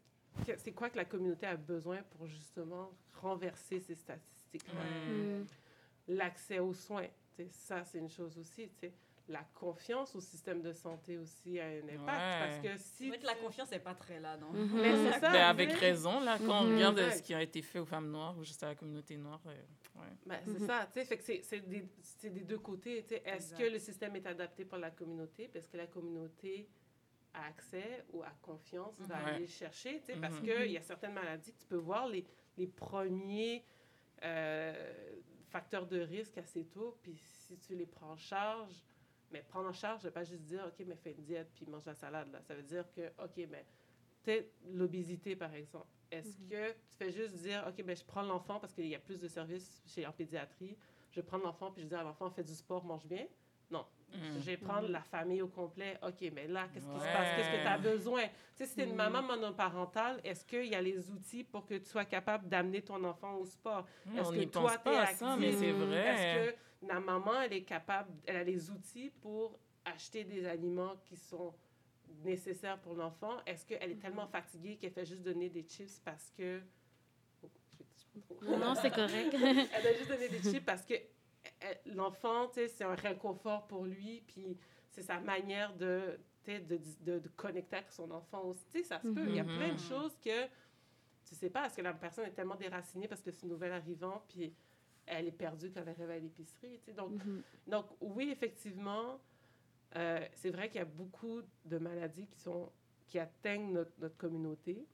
[0.47, 2.91] que- c'est quoi que la communauté a besoin pour justement
[3.21, 4.81] renverser ces statistiques-là.
[5.13, 5.47] Mm.
[6.09, 7.07] L'accès aux soins,
[7.51, 8.71] ça c'est une chose aussi.
[9.29, 12.07] La confiance au système de santé aussi a un impact Ouais.
[12.07, 14.51] parce que si la confiance n'est pas très là, non?
[14.53, 14.81] Mhm.
[14.81, 17.17] Mais c'est ça, Ben, avec raison, là, quand on regarde Exact.
[17.19, 19.41] ce qui a été fait aux femmes noires ou juste à la communauté noire.
[19.47, 19.55] euh,
[20.01, 20.17] ouais.
[20.27, 20.67] Ben, c'est Mhm.
[20.67, 23.23] ça, tu sais, fait que c'est- c'est des, c'est des deux côtés, tu sais.
[23.25, 25.49] Est-ce que le système est adapté pour la communauté?
[25.49, 26.69] Parce que la communauté
[27.35, 29.27] a accès ou a confiance va Mhm.
[29.27, 30.43] aller chercher, tu sais, parce Mhm.
[30.45, 32.25] qu'il y a certaines maladies que tu peux voir les,
[32.57, 33.65] les premiers
[34.23, 34.93] euh,
[35.51, 38.83] facteurs de risque assez tôt, puis si tu les prends en charge,
[39.31, 41.85] mais prendre en charge, ne pas juste dire, OK, mais fais une diète puis mange
[41.87, 42.43] la salade, là.
[42.43, 43.65] Ça veut dire que, OK, mais
[44.29, 45.87] peut-être l'obésité, par exemple.
[46.11, 46.49] Est-ce Mhm.
[46.51, 49.19] que tu fais juste dire, OK, ben je prends l'enfant parce qu'il y a plus
[49.19, 50.77] de services chez, en pédiatrie,
[51.11, 53.27] je prends l'enfant puis je dis à l'enfant, fais du sport, mange bien?
[53.71, 53.87] Non.
[54.11, 54.17] Mm.
[54.35, 54.93] Je vais prendre Mhm.
[54.93, 55.99] la famille au complet.
[56.03, 57.29] OK, mais là, qu'est-ce qui se passe?
[57.37, 58.23] Qu'est-ce que tu as besoin?
[58.25, 58.97] Tu sais, si tu es une Mhm.
[58.97, 63.03] maman monoparentale, est-ce qu'il y a les outils pour que tu sois capable d'amener ton
[63.05, 63.87] enfant au sport?
[64.07, 65.59] Mm, Est-ce que toi, pas à ça, mais active?
[65.61, 66.07] c'est vrai.
[66.07, 70.97] Est-ce que la maman, elle est capable, elle a les outils pour acheter des aliments
[71.05, 71.55] qui sont
[72.25, 73.37] nécessaires pour l'enfant?
[73.47, 76.61] Est-ce qu'elle est tellement fatiguée qu'elle fait juste donner des chips parce que...
[78.47, 79.33] Oh, Non, c'est correct.
[79.75, 80.95] elle a juste donné des chips parce que
[81.87, 84.57] l'enfant, c'est un réconfort pour lui, puis
[84.91, 86.59] c'est sa manière de, de,
[87.01, 88.85] de, de connecter avec son enfant aussi.
[88.85, 89.27] Ça se peut.
[89.29, 89.57] Il y a Mhm.
[89.57, 90.47] plein de choses que
[91.25, 93.73] tu sais pas, parce que la personne est tellement déracinée parce que c'est une nouvelle
[93.73, 94.55] arrivant, puis
[95.05, 96.93] elle est perdue quand elle arrive à l'épicerie, tu sais.
[96.95, 97.43] Donc, Mhm.
[97.67, 99.21] donc, oui, effectivement,
[99.97, 102.71] euh, c'est vrai qu'il y a beaucoup de maladies qui, sont,
[103.07, 104.87] qui atteignent notre, notre communauté.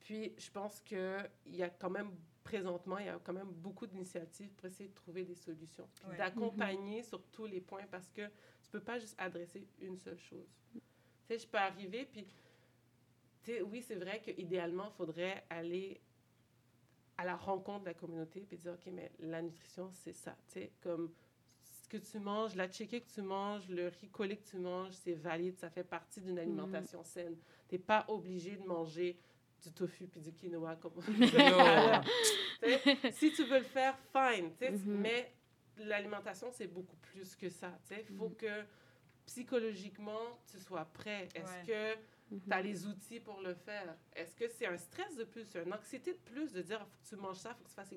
[0.00, 2.10] Puis, je pense qu'il y a quand même,
[2.42, 5.88] présentement, il y a quand même beaucoup d'initiatives pour essayer de trouver des solutions.
[5.94, 6.16] Puis Ouais.
[6.16, 8.22] d'accompagner sur tous les points parce que
[8.62, 10.48] tu peux pas juste adresser une seule chose.
[10.72, 10.80] Tu
[11.28, 12.24] sais, je peux arriver, puis,
[13.44, 16.00] tu sais, oui, c'est vrai qu'idéalement, il faudrait aller
[17.18, 20.36] à la rencontre de la communauté puis dire, OK, mais la nutrition, c'est ça.
[20.48, 21.12] Tu sais, comme
[21.92, 25.12] que tu manges, la chicken que tu manges, le riz collé que tu manges, c'est
[25.12, 27.36] valide, ça fait partie d'une alimentation saine.
[27.68, 29.18] Tu n'es pas obligé de manger
[29.62, 31.02] du tofu puis du quinoa comme on
[33.12, 34.50] Si tu veux le faire, fine.
[34.60, 35.00] Mhm.
[35.00, 35.32] Mais
[35.78, 37.78] l'alimentation, c'est beaucoup plus que ça.
[37.90, 38.64] Il faut que
[39.26, 41.28] psychologiquement, tu sois prêt.
[41.34, 41.62] Est-ce Ouais.
[41.66, 41.94] que
[42.34, 42.40] Mhm.
[42.46, 43.94] tu as les outils pour le faire?
[44.16, 47.08] Est-ce que c'est un stress de plus, une anxiété de plus de dire faut que
[47.08, 47.94] tu manges ça, faut que tu fasses.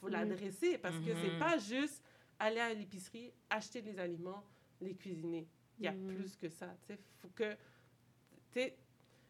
[0.00, 0.12] faut Mhm.
[0.12, 1.38] l'adresser parce que c'est Mhm.
[1.38, 2.02] pas juste
[2.40, 4.42] aller à l'épicerie, acheter les aliments,
[4.80, 5.46] les cuisiner.
[5.78, 6.06] Il y a Mhm.
[6.16, 6.66] plus que ça.
[6.86, 7.52] Tu sais, faut que.
[8.52, 8.76] Tu sais,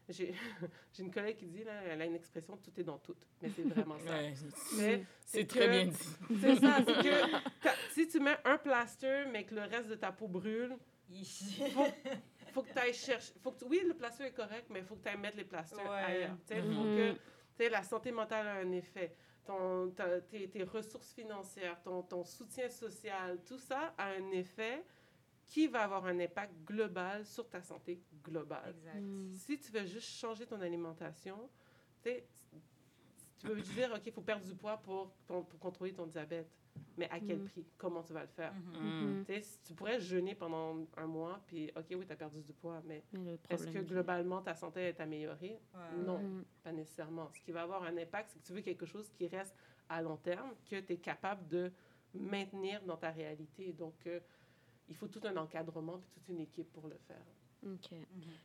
[0.09, 0.33] j'ai
[0.93, 3.15] j'ai une collègue qui dit, là, elle a une expression tout est dans tout.
[3.41, 4.11] Mais c'est vraiment ça.
[4.17, 4.33] Ouais,
[4.77, 6.39] Mais c'est que- très bien dit.
[6.41, 10.11] C'est ça, c'est que si tu mets un plaster, mais que le reste de ta
[10.11, 10.75] peau brûle,
[11.09, 11.85] faut,
[12.53, 13.33] faut que tu ailles chercher.
[13.43, 15.37] Faut que tu- oui, le plaster est correct, mais il faut que tu ailles mettre
[15.37, 15.89] les plasters Ouais.
[16.03, 16.37] ailleurs.
[16.47, 16.75] Tu sais, Mhm.
[16.75, 17.19] faut que, tu
[17.57, 19.13] sais, la santé mentale a un effet.
[19.45, 24.83] Ton, ta- tes, tes ressources financières, ton, ton soutien social, tout ça a un effet
[25.47, 28.69] qui va avoir un impact global sur ta santé globale.
[28.77, 29.01] Exact.
[29.01, 29.33] Mhm.
[29.33, 31.49] Si tu veux juste changer ton alimentation,
[32.03, 35.11] tu peux juste dire, OK, il faut perdre du poids pour
[35.59, 36.49] contrôler ton diabète.
[36.97, 37.45] Mais à quel Mhm.
[37.49, 37.65] prix?
[37.77, 38.53] Comment tu vas le faire?
[38.53, 39.23] Mhm.
[39.25, 39.25] Mhm.
[39.65, 43.03] Tu pourrais jeûner pendant un mois, puis OK, oui, tu as perdu du poids, mais
[43.49, 45.59] est-ce que globalement ta santé est améliorée?
[45.73, 45.97] Ouais.
[46.05, 46.19] Non.
[46.19, 46.43] Mhm.
[46.63, 47.29] Pas nécessairement.
[47.33, 49.55] Ce qui va avoir un impact, c'est que tu veux quelque chose qui reste
[49.89, 51.71] à long terme, que tu es capable de
[52.13, 53.71] maintenir dans ta réalité.
[53.73, 54.19] Donc, euh,
[54.89, 57.23] il faut tout un encadrement puis toute une équipe pour le faire.
[57.63, 57.91] OK.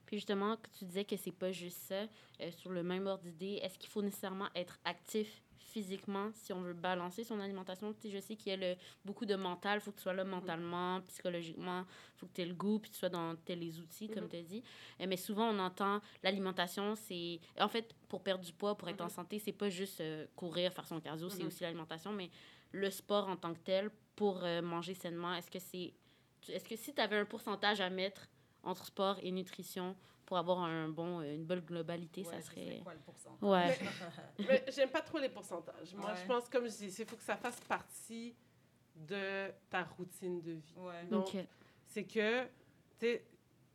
[0.04, 2.06] Puis justement, tu disais que c'est pas juste ça.
[2.40, 5.42] euh, sur le même ordre d'idée, est-ce qu'il faut nécessairement être actif
[5.80, 7.92] physiquement si on veut balancer son alimentation?
[7.92, 9.76] Tu sais, je sais qu'il y a le, beaucoup de mental.
[9.78, 11.80] Il faut que tu sois là mentalement, psychologiquement.
[12.14, 14.24] Il faut que tu aies le goût, puis tu sois dans tes les outils, comme
[14.24, 14.30] Mhm.
[14.30, 14.62] tu as dit.
[15.02, 17.40] Euh, mais souvent, on entend l'alimentation, c'est...
[17.60, 19.10] En fait, pour perdre du poids, pour être en Mhm.
[19.10, 22.30] santé, c'est pas juste euh, courir, faire son cardio, c'est aussi l'alimentation, mais
[22.72, 25.92] le sport en tant que tel, pour euh, manger sainement, est-ce que c'est...
[26.48, 28.28] Est-ce que si tu avais un pourcentage à mettre
[28.62, 29.94] entre sport et nutrition
[30.26, 32.80] pour avoir un bon, une bonne globalité, Ouais, ça serait...
[32.82, 33.40] quoi le pourcentage?
[33.48, 33.78] Ouais.
[34.46, 35.94] Mais j'aime pas trop les pourcentages.
[35.94, 36.16] Moi, Ouais.
[36.20, 38.34] je pense, comme je dis, il faut que ça fasse partie
[38.94, 40.74] de ta routine de vie.
[40.76, 41.04] Ouais.
[41.06, 41.36] Donc,
[41.86, 42.48] c'est que, tu
[42.98, 43.24] sais,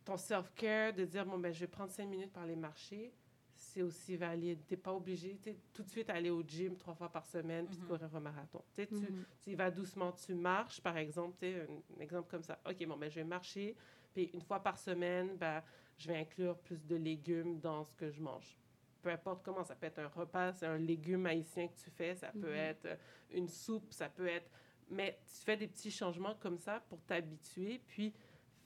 [0.04, 3.14] ton self-care, de dire, bon, ben, je vais prendre cinq minutes pour aller marcher,
[3.56, 4.60] c'est aussi valide.
[4.68, 7.68] Tu n'es pas obligé, tu tout de suite aller au gym trois fois par semaine
[7.68, 7.88] puis de Mhm.
[7.88, 8.64] courir un marathon.
[8.74, 9.08] Tu sais, tu,
[9.40, 12.60] tu y vas doucement, tu marches, par exemple, tu un, un exemple comme ça.
[12.68, 13.76] OK, bon, ben, je vais marcher,
[14.14, 15.62] puis une fois par semaine, ben,
[15.98, 18.58] je vais inclure plus de légumes dans ce que je mange.
[19.02, 22.16] Peu importe comment, ça peut être un repas, c'est un légume haïtien que tu fais,
[22.16, 22.56] ça peut Mhm.
[22.56, 22.96] être euh,
[23.32, 24.50] une soupe, ça peut être...
[24.90, 28.14] Mais tu fais des petits changements comme ça pour t'habituer, puis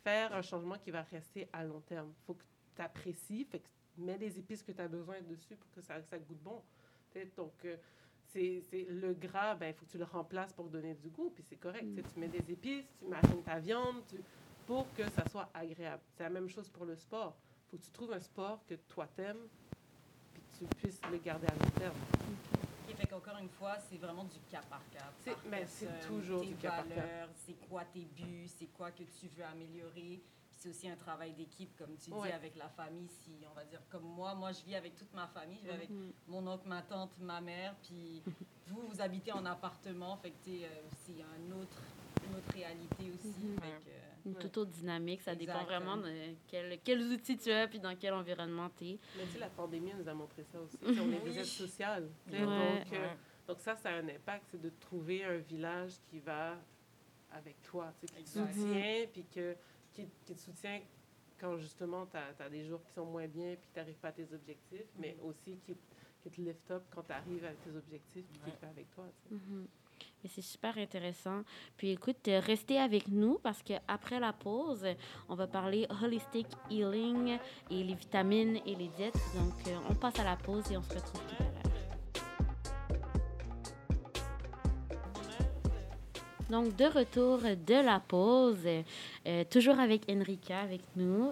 [0.03, 2.11] faire un changement qui va rester à long terme.
[2.21, 2.43] Il faut que
[2.75, 6.01] tu apprécies, fait que mets les épices que tu as besoin dessus pour que ça,
[6.01, 6.61] ça goûte bon.
[7.37, 7.77] Donc, euh,
[8.25, 11.43] c'est le gras, ben, il faut que tu le remplaces pour donner du goût, puis
[11.43, 11.85] c'est correct.
[11.85, 11.95] Mm.
[11.95, 14.21] Tu sais, Tu mets des épices, tu marines ta viande tu-
[14.65, 16.01] pour que ça soit agréable.
[16.17, 17.35] C'est la même chose pour le sport.
[17.67, 19.47] Il faut que tu trouves un sport que toi t'aimes,
[20.33, 21.95] puis que tu puisses le garder à long terme.
[22.87, 25.11] Ok, fait qu'encore une fois, c'est vraiment du cas par cas.
[25.23, 26.95] C'est- par mais c'est toujours tes du cas par cas.
[26.95, 30.21] valeurs, C'est quoi tes buts, c'est quoi que tu veux améliorer.
[30.57, 32.29] C'est aussi un travail d'équipe, comme tu Ouais.
[32.29, 33.07] dis, avec la famille.
[33.23, 35.59] Si, on va dire, comme moi, moi, je vis avec toute ma famille.
[35.61, 36.11] Je vis avec Mhm.
[36.27, 37.75] mon oncle, ma tante, ma mère.
[37.83, 38.23] Puis
[38.67, 40.15] vous, vous habitez en appartement.
[40.17, 41.81] Fait que, euh, a un autre,
[42.27, 43.27] une autre réalité aussi.
[43.27, 43.59] Mhm.
[43.59, 43.79] Fait Ouais.
[43.83, 44.39] que, euh, Une Ouais.
[44.41, 45.21] toute autre dynamique.
[45.21, 46.11] Ça dépend vraiment de
[46.47, 48.99] quel, quels outils tu as puis dans quel environnement tu es.
[49.17, 50.77] Mais tu sais, la pandémie nous a montré ça aussi.
[50.83, 52.09] On est des êtres sociales.
[52.31, 52.39] Ouais.
[52.39, 52.49] Donc,
[52.93, 53.17] euh, Ouais.
[53.47, 56.57] donc ça, ça a un impact, c'est de trouver un village qui va
[57.31, 59.55] avec toi, tu sais, qui te soutient, puis que,
[59.93, 60.81] qui, qui te soutient
[61.39, 64.11] quand justement tu as, des jours qui sont moins bien, puis tu n'arrives pas à
[64.13, 65.75] tes objectifs, mais aussi qui,
[66.23, 69.05] qui te lift up quand tu arrives à tes objectifs, puis qui fait avec toi.
[70.23, 71.43] Mais c'est super intéressant.
[71.77, 74.85] Puis écoute, euh, restez avec nous parce qu'après la pause,
[75.29, 77.37] on va parler holistic healing
[77.69, 79.19] et les vitamines et les diètes.
[79.35, 81.51] Donc, euh, on passe à la pause et on se retrouve tout à l'heure.
[86.49, 88.67] Donc, de retour de la pause,
[89.27, 91.31] euh, toujours avec Enrica avec nous.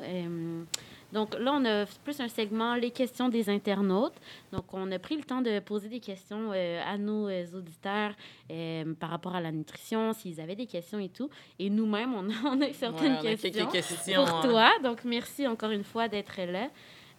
[1.13, 4.15] Donc là, on a plus un segment, les questions des internautes.
[4.51, 8.13] Donc, on a pris le temps de poser des questions euh, à nos euh, auditeurs
[8.51, 11.29] euh, par rapport à la nutrition, s'ils avaient des questions et tout.
[11.59, 14.41] Et nous-mêmes, on, a- on a certaines Ouais, on a questions pour hein.
[14.43, 14.71] toi.
[14.83, 16.69] Donc, merci encore une fois d'être là.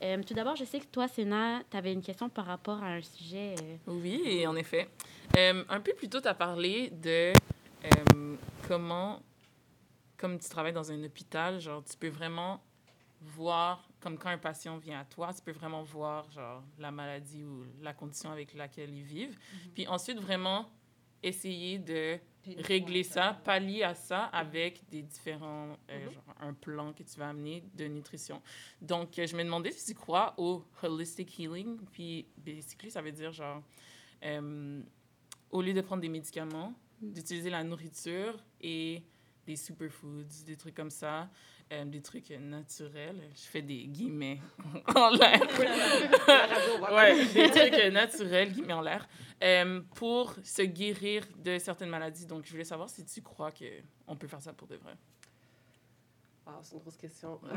[0.02, 2.88] Euh, tout d'abord, je sais que toi, Sénat, tu avais une question par rapport à
[2.88, 3.54] un sujet.
[3.86, 4.88] Oui, en effet.
[5.36, 7.32] Un peu plus tôt, tu as parlé de
[8.66, 9.20] comment,
[10.16, 12.60] comme tu travailles dans un hôpital, genre, tu peux vraiment
[13.24, 17.42] voir, comme quand un patient vient à toi, tu peux vraiment voir, genre, la maladie
[17.44, 19.38] ou la condition avec laquelle ils vivent.
[19.74, 20.70] Puis ensuite, vraiment
[21.22, 22.18] essayer de
[22.58, 26.12] régler ça, pallier à ça avec des différents, euh, Mhm.
[26.12, 28.42] genre un plan que tu vas amener de nutrition.
[28.82, 33.12] Donc, euh, je me demandais si tu crois au holistic healing, puis basically, ça veut
[33.12, 33.62] dire genre,
[34.22, 34.82] euh,
[35.50, 39.02] au lieu de prendre des médicaments, d'utiliser la nourriture et
[39.46, 41.28] des superfoods, des trucs comme ça,
[41.72, 43.20] euh, des trucs naturels.
[43.34, 44.40] Je fais des guillemets
[44.94, 45.40] en l'air.
[46.92, 49.06] Ouais, des trucs euh, naturels, guillemets en l'air,
[49.42, 52.26] euh, pour se guérir de certaines maladies.
[52.26, 54.94] Donc, je voulais savoir si tu crois qu'on peut faire ça pour de vrai.
[56.46, 57.40] Ah, c'est une grosse question.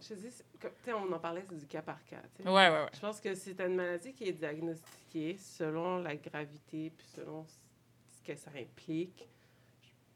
[0.00, 2.22] Euh, je dis, c'est- on en parlait, c'est du cas par cas.
[2.44, 2.86] Ouais, ouais, ouais.
[2.94, 7.06] Je pense que si tu as une maladie qui est diagnostiquée selon la gravité puis
[7.16, 9.28] selon ce que ça implique,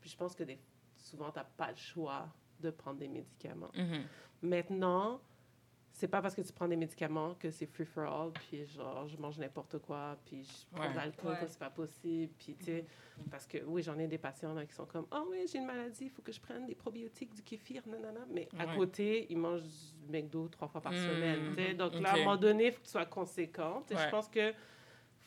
[0.02, 0.58] puis je pense que des-
[0.98, 2.28] souvent, tu n'as pas le choix
[2.60, 3.70] de prendre des médicaments.
[3.74, 4.02] Mhm.
[4.42, 5.20] Maintenant,
[5.94, 9.06] c'est pas parce que tu prends des médicaments que c'est free for all, puis genre,
[9.06, 10.90] je mange n'importe quoi, puis je prends Ouais.
[10.92, 11.46] de l'alcool, Ouais.
[11.46, 12.84] c'est pas possible, puis tu sais,
[13.30, 15.66] parce que oui, j'en ai des patients là, qui sont comme, oh oui, j'ai une
[15.66, 19.36] maladie, il faut que je prenne des probiotiques, du kéfir, nanana, mais à côté, ils
[19.38, 20.96] mangent du McDo trois fois par Mm.
[20.96, 21.74] semaine, tu sais.
[21.74, 24.04] donc là, à un moment donné, il faut que tu sois conséquente, et Ouais.
[24.04, 24.52] je pense que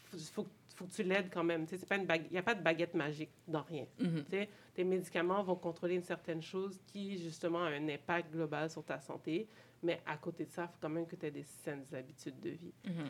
[0.10, 2.34] faut, faut, faut que tu l'aides quand même, tu sais, c'est pas une bague- il
[2.34, 3.86] n'y a pas de baguette magique dans rien.
[4.00, 4.24] Mhm.
[4.26, 8.70] Tu sais, tes médicaments vont contrôler une certaine chose qui, justement, a un impact global
[8.70, 9.48] sur ta santé.
[9.84, 12.40] Mais à côté de ça, il faut quand même que tu aies des saines habitudes
[12.40, 12.74] de vie.
[12.86, 13.06] Mhm.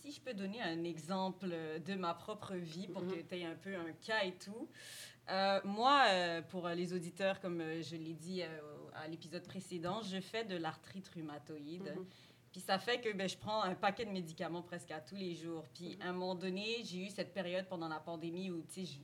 [0.00, 1.48] Si je peux donner un exemple
[1.84, 3.26] de ma propre vie pour que Mhm.
[3.28, 4.68] tu aies un peu un cas et tout.
[5.30, 8.48] Euh, moi, euh, pour les auditeurs, comme euh, je l'ai dit euh,
[8.94, 11.94] à l'épisode précédent, je fais de l'arthrite rhumatoïde.
[12.52, 12.52] Mhm.
[12.52, 15.34] Puis ça fait que ben, je prends un paquet de médicaments presque à tous les
[15.34, 15.64] jours.
[15.74, 18.98] Puis à un moment donné, j'ai eu cette période pendant la pandémie où, tu sais,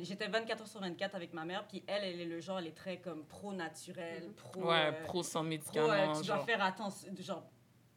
[0.00, 1.66] j'étais 24 heures sur 24 avec ma mère.
[1.68, 4.34] Puis elle, elle est le genre, elle est très comme pro-naturel, Mhm.
[4.34, 4.60] pro...
[4.70, 5.88] Ouais, euh, pro sans Pro, médicaments.
[5.90, 6.44] euh, tu dois genre.
[6.46, 7.08] faire attention.
[7.18, 7.44] Genre,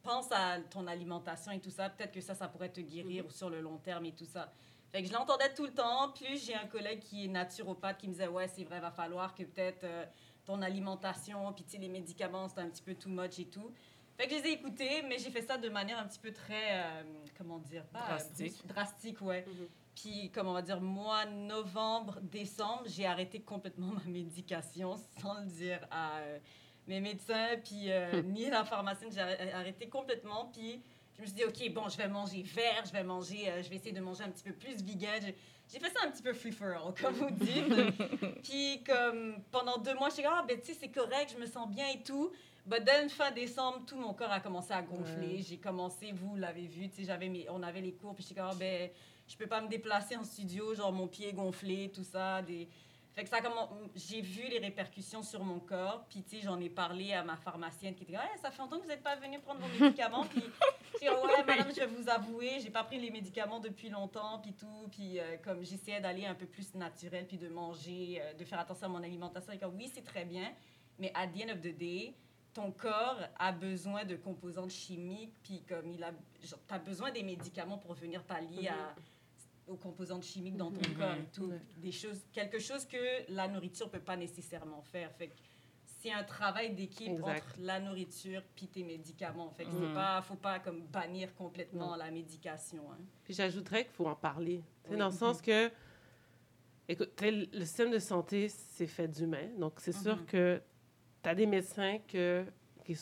[0.02, 1.90] pense à ton alimentation et tout ça.
[1.90, 4.52] Peut-être que ça, ça pourrait te guérir sur le long terme et tout ça.
[4.92, 6.10] Fait que je l'entendais tout le temps.
[6.12, 9.34] Plus j'ai un collègue qui est naturopathe qui me disait Ouais, c'est vrai, va falloir
[9.34, 10.04] que peut-être euh,
[10.44, 13.72] ton alimentation, puis tu sais, les médicaments, c'est un petit peu too much et tout.
[14.20, 16.30] Fait que je les ai écoutés, mais j'ai fait ça de manière un petit peu
[16.30, 16.72] très.
[16.78, 17.02] euh,
[17.38, 18.66] comment dire pas, euh, Drastique.
[18.66, 19.46] drastique, ouais.
[19.48, 19.66] Mhm.
[19.94, 25.46] Puis, comme on va dire, mois, novembre, décembre, j'ai arrêté complètement ma médication sans le
[25.46, 26.38] dire à euh,
[26.86, 27.88] mes médecins, puis
[28.24, 29.10] ni la pharmacienne.
[29.10, 30.50] J'ai arrêt- arrêté complètement.
[30.52, 30.82] Puis,
[31.16, 33.76] je me suis dit, OK, bon, je vais manger vert, je vais manger, je vais
[33.76, 35.18] essayer de manger un petit peu plus vegan.
[35.22, 35.34] J'ai-
[35.72, 37.64] J'ai fait ça un petit peu free for all, comme vous dites.
[38.42, 41.46] puis, comme pendant deux mois, je suis ah, ben, tu sais, c'est correct, je me
[41.46, 42.30] sens bien et tout.
[42.66, 45.36] But then, fin décembre, tout mon corps a commencé à gonfler.
[45.36, 45.42] Ouais.
[45.42, 48.56] J'ai commencé, vous l'avez vu, j'avais mes- on avait les cours, puis j'étais comme, ah,
[48.58, 48.90] ben,
[49.26, 52.42] je peux pas me déplacer en studio, genre mon pied gonflé, tout ça.
[52.42, 52.68] Des...
[53.12, 56.60] Fait que ça comment j'ai vu les répercussions sur mon corps, puis tu sais, j'en
[56.60, 59.02] ai parlé à ma pharmacienne qui était comme, Ouais, ça fait longtemps que vous n'êtes
[59.02, 63.00] pas venu prendre vos médicaments, puis ouais, madame, je vais vous avouer, j'ai pas pris
[63.00, 67.26] les médicaments depuis longtemps, puis tout, puis euh, comme j'essayais d'aller un peu plus naturel,
[67.26, 70.24] puis de manger, euh, de faire attention à mon alimentation, et comme, oui, c'est très
[70.24, 70.52] bien,
[70.98, 72.14] mais at the end of the day,
[72.52, 77.22] ton corps a besoin de composantes chimiques, puis comme il a, genre, t'as besoin des
[77.22, 78.94] médicaments pour venir pallier à,
[79.68, 80.94] aux composantes chimiques dans ton Mhm.
[80.96, 81.52] corps et tout.
[81.76, 85.12] Des choses, quelque chose que la nourriture peut pas nécessairement faire.
[85.12, 85.30] Fait
[86.02, 89.50] c'est un travail d'équipe entre la nourriture puis tes médicaments.
[89.50, 89.88] Fait que Mhm.
[89.88, 92.90] c'est pas, faut pas comme bannir complètement la médication.
[92.90, 92.98] hein.
[93.22, 94.62] Puis j'ajouterais qu'il faut en parler.
[94.84, 94.96] Tu Oui.
[94.96, 95.70] Dans le sens que,
[96.88, 99.48] écoute, tu le système de santé, c'est fait d'humains.
[99.58, 100.24] Donc, c'est sûr Mhm.
[100.26, 100.62] que
[101.22, 102.44] tu as des médecins que,
[102.84, 102.96] qui,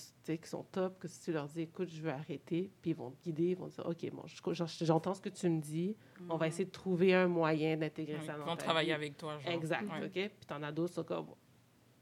[0.44, 3.22] sont top, que si tu leur dis, écoute, je veux arrêter, puis ils vont te
[3.22, 5.96] guider, ils vont te dire, OK, bon, je- je- j'entends ce que tu me dis,
[6.28, 6.48] on va Mhm.
[6.52, 8.92] essayer de trouver un moyen d'intégrer Ils ça dans vont ta travailler vie.
[8.94, 9.38] avec toi.
[9.38, 9.52] Genre.
[9.52, 9.84] Exact.
[10.04, 10.12] OK?
[10.12, 11.28] Puis t'en as d'autres, c'est comme...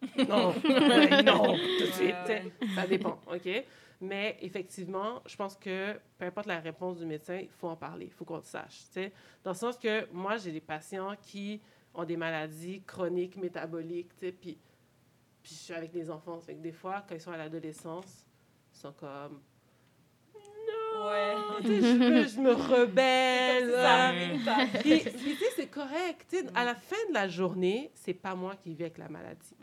[0.28, 2.14] Non, euh, non, tout de suite.
[2.28, 2.52] Ouais.
[2.74, 3.48] Ça dépend, OK?
[4.02, 8.06] Mais effectivement, je pense que peu importe la réponse du médecin, il faut en parler,
[8.06, 8.80] il faut qu'on le sache.
[8.88, 9.12] tu sais.
[9.42, 11.62] Dans le sens que moi, j'ai des patients qui
[11.94, 14.58] ont des maladies chroniques, métaboliques, puis,
[15.46, 16.40] puis je suis avec des enfants.
[16.40, 18.26] Fait que des fois, quand ils sont à l'adolescence,
[18.74, 19.40] ils sont comme...
[20.34, 21.34] Ouais.
[21.60, 23.70] Tu sais, je, me- je me rebelle.
[24.80, 25.02] Puis,
[25.54, 26.26] c'est correct.
[26.28, 29.54] sais, À la fin de la journée, c'est pas moi qui vis avec la maladie.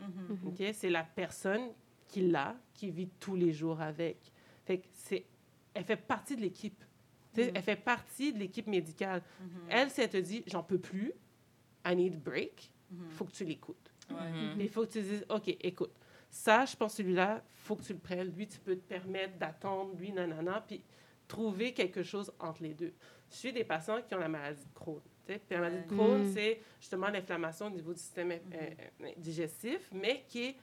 [0.46, 0.62] OK?
[0.72, 1.68] C'est la personne
[2.08, 4.16] qui l'a, qui vit tous les jours avec.
[4.64, 5.26] Fait que c'est...
[5.74, 6.82] Elle fait partie de l'équipe.
[7.34, 7.52] Sais, Mhm.
[7.56, 9.20] Elle fait partie de l'équipe médicale.
[9.40, 9.48] Mhm.
[9.68, 11.12] Elle, si elle te dit «j'en peux plus,
[11.84, 13.06] I need break Mhm.
[13.10, 13.90] il faut que tu l'écoutes.
[14.10, 14.30] Ouais.
[14.30, 14.60] Mhm.
[14.60, 15.92] Il faut que tu dises «OK, écoute,
[16.30, 18.28] ça, je pense celui-là, faut que tu le prennes.
[18.34, 19.94] Lui, tu peux te permettre d'attendre.
[19.96, 20.82] Lui, nanana.» Puis
[21.28, 22.92] trouver quelque chose entre les deux.
[23.30, 25.00] Je suis des patients qui ont la maladie de Crohn.
[25.26, 25.94] Puis la maladie de.
[25.94, 26.32] Crohn, Mhm.
[26.34, 30.56] c'est justement l'inflammation au niveau du système euh, euh, digestif, mais qui est,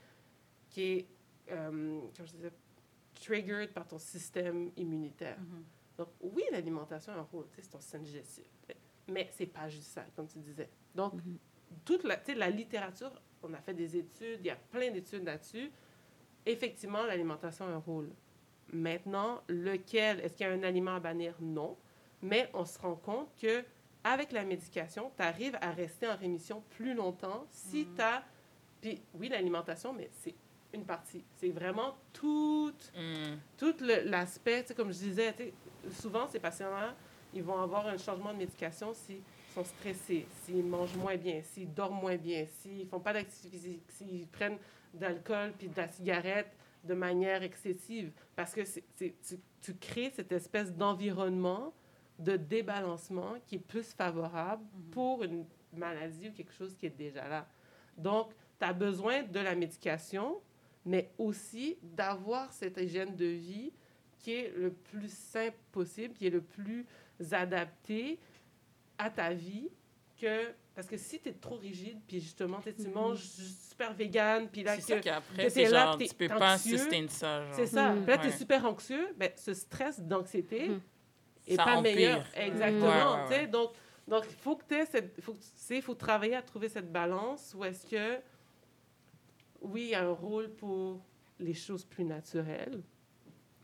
[0.70, 1.08] qui est
[1.50, 2.52] euh, comme je disais,
[3.16, 5.40] triggered par ton système immunitaire.
[5.40, 5.64] Mhm.
[5.98, 8.46] Donc, oui, l'alimentation a un rôle, c'est ton système digestif.
[9.08, 10.70] Mais c'est pas juste ça, comme tu disais.
[10.96, 11.38] Donc, Mhm.
[11.84, 13.12] toute la, la littérature,
[13.44, 15.72] on a fait des études, il y a plein d'études là-dessus.
[16.46, 18.10] Effectivement, l'alimentation a un rôle.
[18.74, 21.36] Maintenant, lequel, est-ce qu'il y a un aliment à bannir?
[21.40, 21.78] Non.
[22.22, 23.64] Mais on se rend compte que
[24.04, 27.96] avec la médication, tu arrives à rester en rémission plus longtemps si Mhm.
[27.96, 28.24] tu as...
[28.82, 30.34] Puis oui, l'alimentation, mais c'est
[30.74, 31.24] une partie.
[31.36, 31.90] C'est vraiment
[32.24, 33.36] Mm.
[33.58, 35.36] tout le- l'aspect, comme je disais,
[35.92, 36.96] souvent ces patients-là,
[37.34, 39.22] ils vont avoir un changement de médication s'ils
[39.54, 43.84] sont stressés, s'ils mangent moins bien, s'ils dorment moins bien, s'ils font pas d'activité physique,
[43.90, 44.58] s'ils prennent
[44.94, 46.52] de l'alcool puis de la cigarette
[46.84, 48.12] de manière excessive.
[48.36, 51.74] Parce que c'est- c'est- tu, tu crées cette espèce d'environnement
[52.20, 54.90] de débalancement qui est plus favorable Mhm.
[54.92, 57.48] pour une maladie ou quelque chose qui est déjà là.
[57.98, 60.40] Donc, tu as besoin de la médication,
[60.86, 63.72] mais aussi d'avoir cette hygiène de vie
[64.20, 66.86] qui est le plus simple possible, qui est le plus
[67.32, 68.20] adapté
[69.04, 69.70] à ta vie
[70.20, 72.94] que parce que si tu es trop rigide puis justement tu Mhm.
[72.94, 76.28] manges super vegan puis là que qu'après, que c'est t'es là, genre, t'es tu peux
[76.28, 76.78] pas anxieux.
[76.78, 77.44] sustain ça.
[77.54, 77.94] C'est ça.
[77.98, 78.38] Puis là tu es Ouais.
[78.38, 80.72] super anxieux ben ce stress d'anxiété
[81.48, 81.82] est Ça pas empire.
[81.96, 83.40] meilleur exactement Ouais, ouais, tu sais.
[83.42, 83.48] ouais.
[83.48, 83.72] donc
[84.08, 86.92] donc il faut que tu cette faut que tu sais faut travailler à trouver cette
[86.92, 88.22] balance où est-ce que
[89.62, 91.02] oui il y a un rôle pour
[91.40, 92.82] les choses plus naturelles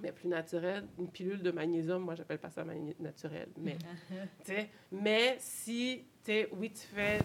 [0.01, 2.63] mais plus naturelles une pilule de magnésium moi j'appelle pas ça
[2.99, 3.77] naturel mais
[4.45, 7.19] tu sais, mais si tu sais, oui tu fais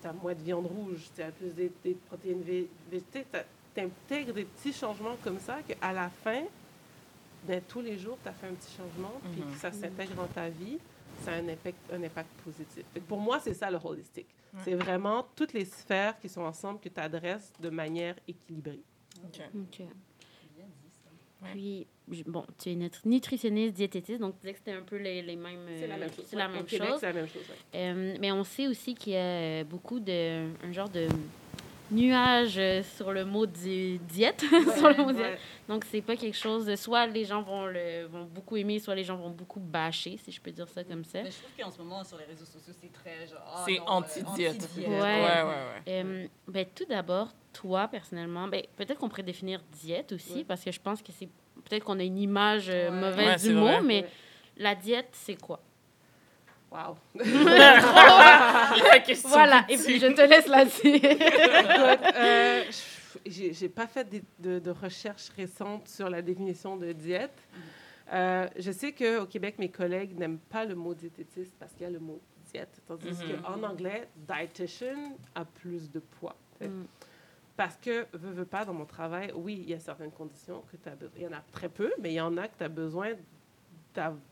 [0.00, 3.80] tu as moins de viande rouge tu as plus des, des protéines vé- végétales tu
[3.80, 6.42] intègres des petits changements comme ça qu'à la fin
[7.44, 9.52] ben, tous les jours, tu as fait un petit changement, puis Mhm.
[9.54, 10.78] que ça s'intègre dans ta vie,
[11.22, 12.84] ça a un impact, un impact positif.
[12.92, 14.26] Fait que pour moi, c'est ça le holistique.
[14.52, 14.60] Ouais.
[14.62, 18.82] C'est vraiment toutes les sphères qui sont ensemble que tu adresses de manière équilibrée.
[19.24, 19.40] OK.
[19.54, 19.78] Ok.
[19.78, 19.86] Bien
[20.66, 21.08] dit, ça.
[21.46, 21.52] Ouais.
[21.52, 21.86] Puis,
[22.26, 25.36] bon, tu es nutri- nutritionniste, diététiste, donc tu disais que c'était un peu les, les
[25.36, 25.66] mêmes.
[25.78, 26.24] C'est la euh, même chose.
[26.28, 27.00] C'est la Ouais, même Au Québec, chose.
[27.00, 27.42] c'est la même chose.
[27.48, 27.78] ouais.
[27.80, 30.48] Euh, mais on sait aussi qu'il y a euh, beaucoup de.
[30.64, 31.06] un genre de
[31.90, 34.40] nuage euh, sur le mot di- diète.
[34.76, 35.26] sur le mot Ouais, diète.
[35.32, 35.38] ouais.
[35.68, 36.66] Donc, c'est pas quelque chose.
[36.66, 40.16] de- Soit les gens vont, le, vont beaucoup aimer, soit les gens vont beaucoup bâcher,
[40.16, 41.22] si je peux dire ça comme ça.
[41.22, 43.42] Mais je trouve qu'en ce moment, sur les réseaux sociaux, c'est très genre.
[43.44, 44.62] ah C'est non, euh, anti-diète.
[44.62, 44.88] anti-diète.
[44.88, 45.00] Ouais.
[45.00, 45.82] Ouais, ouais, ouais.
[45.88, 50.44] Euh, ben, tout d'abord, toi, personnellement, ben, peut-être qu'on pourrait définir diète aussi, Ouais.
[50.44, 51.28] parce que je pense que c'est.
[51.70, 52.96] Peut-être qu'on a une image euh, Ouais.
[53.10, 53.80] mauvaise Ouais, du mot, vrai.
[53.82, 54.08] mais Ouais.
[54.56, 55.60] la diète, c'est quoi?
[56.72, 56.96] Wow.
[57.14, 60.96] La question Voilà, et puis je te laisse là-dessus.
[60.96, 62.64] Écoute, euh,
[63.26, 67.38] je- j'ai pas fait de, de, de recherche récente sur la définition de diète.
[68.12, 71.86] Euh, je sais qu'au Québec, mes collègues n'aiment pas le mot diététiste parce qu'il y
[71.86, 72.20] a le mot
[72.52, 73.42] diète, tandis Mhm.
[73.42, 76.34] qu'en anglais, dietitian a plus de poids.
[76.60, 76.82] Mm.
[77.60, 80.78] Parce que, veux, veux pas, dans mon travail, oui, il y a certaines conditions que
[80.78, 81.18] tu as besoin.
[81.18, 83.10] Il y en a très peu, mais il y en a que tu as besoin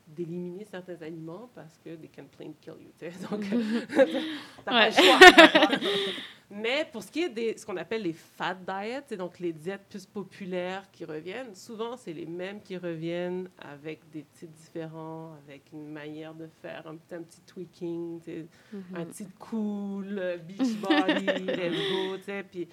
[0.07, 2.91] d'éliminer certains aliments parce que they can plain kill you.
[2.99, 3.29] tu sais.
[3.31, 3.45] Donc,
[4.65, 5.91] t'as pas le choix.
[6.51, 9.53] mais pour ce qui est des ce qu'on appelle les fat diets, c'est donc les
[9.53, 15.35] diètes plus populaires qui reviennent, souvent c'est les mêmes qui reviennent avec des titres différents,
[15.47, 18.47] avec une manière de faire un petit, un petit tweaking, sais,
[18.95, 22.67] un petit cool, beach body, let's go, tu sais, puis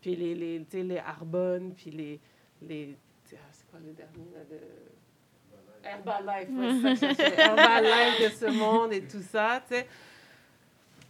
[0.00, 2.20] puis les, les, les Arbonne, puis les...
[2.62, 2.96] les
[3.32, 4.58] ah, c'est quoi le dernier, là, de...
[5.84, 7.40] Herbalife, ouais, ça que.
[7.40, 9.86] Herbalife de ce monde et tout ça, tu sais.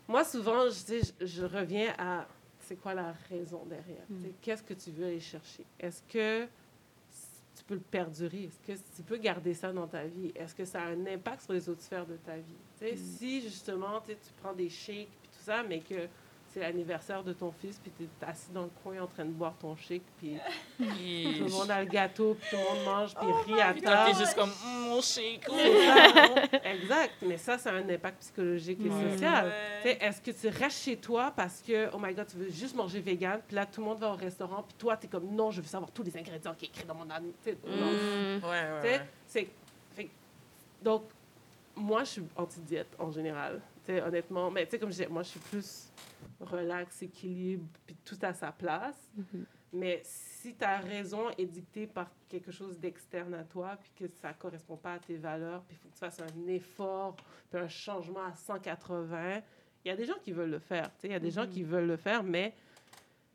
[0.07, 2.27] Moi, souvent, je, je, je reviens à
[2.69, 4.05] c'est quoi la raison derrière.
[4.23, 4.33] sais?
[4.43, 5.65] Qu'est-ce que tu veux aller chercher?
[5.81, 8.45] Est-ce que tu peux le perdurer?
[8.45, 10.33] Est-ce que tu peux garder ça dans ta vie?
[10.35, 12.59] Est-ce que ça a un impact sur les autres sphères de ta vie?
[12.79, 16.07] Sais, Si, justement, tu sais, tu prends des shakes et tout ça, mais que
[16.59, 19.31] c'est l'anniversaire de ton fils, puis tu es assis dans le coin en train de
[19.31, 20.37] boire ton shake, puis
[20.79, 20.85] tout
[21.45, 23.93] le monde a le gâteau, puis tout le monde mange, puis rit à Puis toi,
[23.93, 24.11] table.
[24.13, 25.01] t'es juste comme, Mm, mon.
[25.01, 26.59] C'est ça.
[26.65, 27.15] exact.
[27.23, 29.11] Mais ça, ça a un impact psychologique et Ouais.
[29.13, 29.47] social.
[29.47, 29.53] Ouais.
[29.83, 32.51] Tu sais, Est-ce que tu restes chez toi parce que, oh my God, tu veux
[32.51, 35.09] juste manger vegan, puis là, tout le monde va au restaurant, puis toi, tu es
[35.09, 37.31] comme, non, je veux savoir tous les ingrédients qui sont écrits dans mon âne.
[37.45, 38.41] Tu sais, non.
[38.41, 38.45] Mm.
[38.45, 39.01] Ouais,
[40.83, 41.03] donc,
[41.77, 43.61] moi, je suis anti-diète en général.
[43.89, 45.93] Honnêtement, mais tu sais, comme je disais, moi, je suis plus
[46.41, 49.11] relax, équilibre, puis tout à sa place.
[49.17, 49.47] Mhm.
[49.73, 54.33] Mais si ta raison est dictée par quelque chose d'externe à toi, puis que ça
[54.33, 57.17] correspond pas à tes valeurs, puis il faut que tu fasses un effort,
[57.51, 59.43] puis un changement à 180,
[59.85, 60.85] il y a des gens qui veulent le faire.
[60.97, 62.55] tu sais, Il y a des gens qui veulent le faire, mais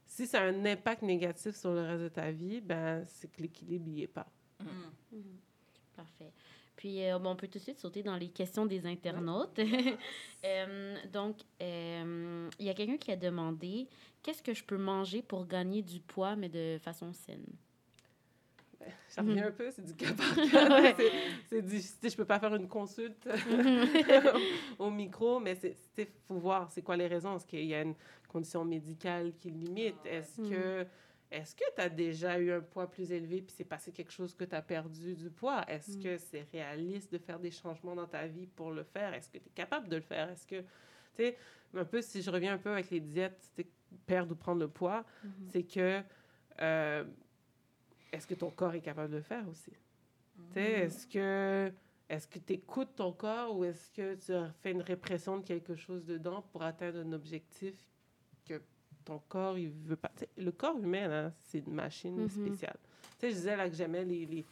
[0.05, 3.41] si ça a un impact négatif sur le reste de ta vie, ben c'est que
[3.41, 4.27] l'équilibre n'y est pas.
[4.59, 5.17] Mm.
[5.95, 6.31] Parfait.
[6.83, 9.57] Puis, euh, bon, on peut tout de suite sauter dans les questions des internautes.
[10.45, 13.87] Euh, donc, euh, il y a quelqu'un qui a demandé
[14.21, 17.45] qu'est-ce que je peux manger pour gagner du poids, mais de façon saine?
[19.07, 20.93] Ça revient un peu, c'est du cas par cas.
[20.97, 21.11] C'est-
[21.47, 21.79] C'est du,
[22.09, 23.25] je peux pas faire une consulte
[24.79, 27.37] au micro, mais c'est, il faut voir c'est quoi les raisons.
[27.37, 27.95] Est-ce qu'il y a une
[28.27, 30.05] condition médicale qui limite?
[30.05, 30.85] Est-ce que,
[31.33, 34.35] est-ce que tu as déjà eu un poids plus élevé puis c'est passé quelque chose
[34.35, 35.63] que tu as perdu du poids?
[35.67, 39.15] Est-ce que c'est réaliste de faire des changements dans ta vie pour le faire?
[39.15, 40.29] Est-ce que tu es capable de le faire?
[40.29, 40.65] Est-ce que, tu
[41.17, 41.37] sais,
[41.73, 43.51] un peu, si je reviens un peu avec les diètes,
[44.05, 45.05] perdre ou prendre le poids,
[45.51, 46.03] c'est que,
[46.61, 47.03] euh,
[48.11, 49.71] est-ce que ton corps est capable de le faire aussi?
[49.71, 51.73] Tu sais, Est-ce que
[52.09, 55.73] est-ce que tu écoutes ton corps ou est-ce que tu fais une répression de quelque
[55.75, 57.75] chose dedans pour atteindre un objectif
[59.03, 60.11] ton corps, il veut pas.
[60.37, 62.29] Le corps humain, là, c'est une machine Mhm.
[62.29, 62.77] spéciale.
[63.19, 64.45] Tu sais, je disais là que j'aimais les, les-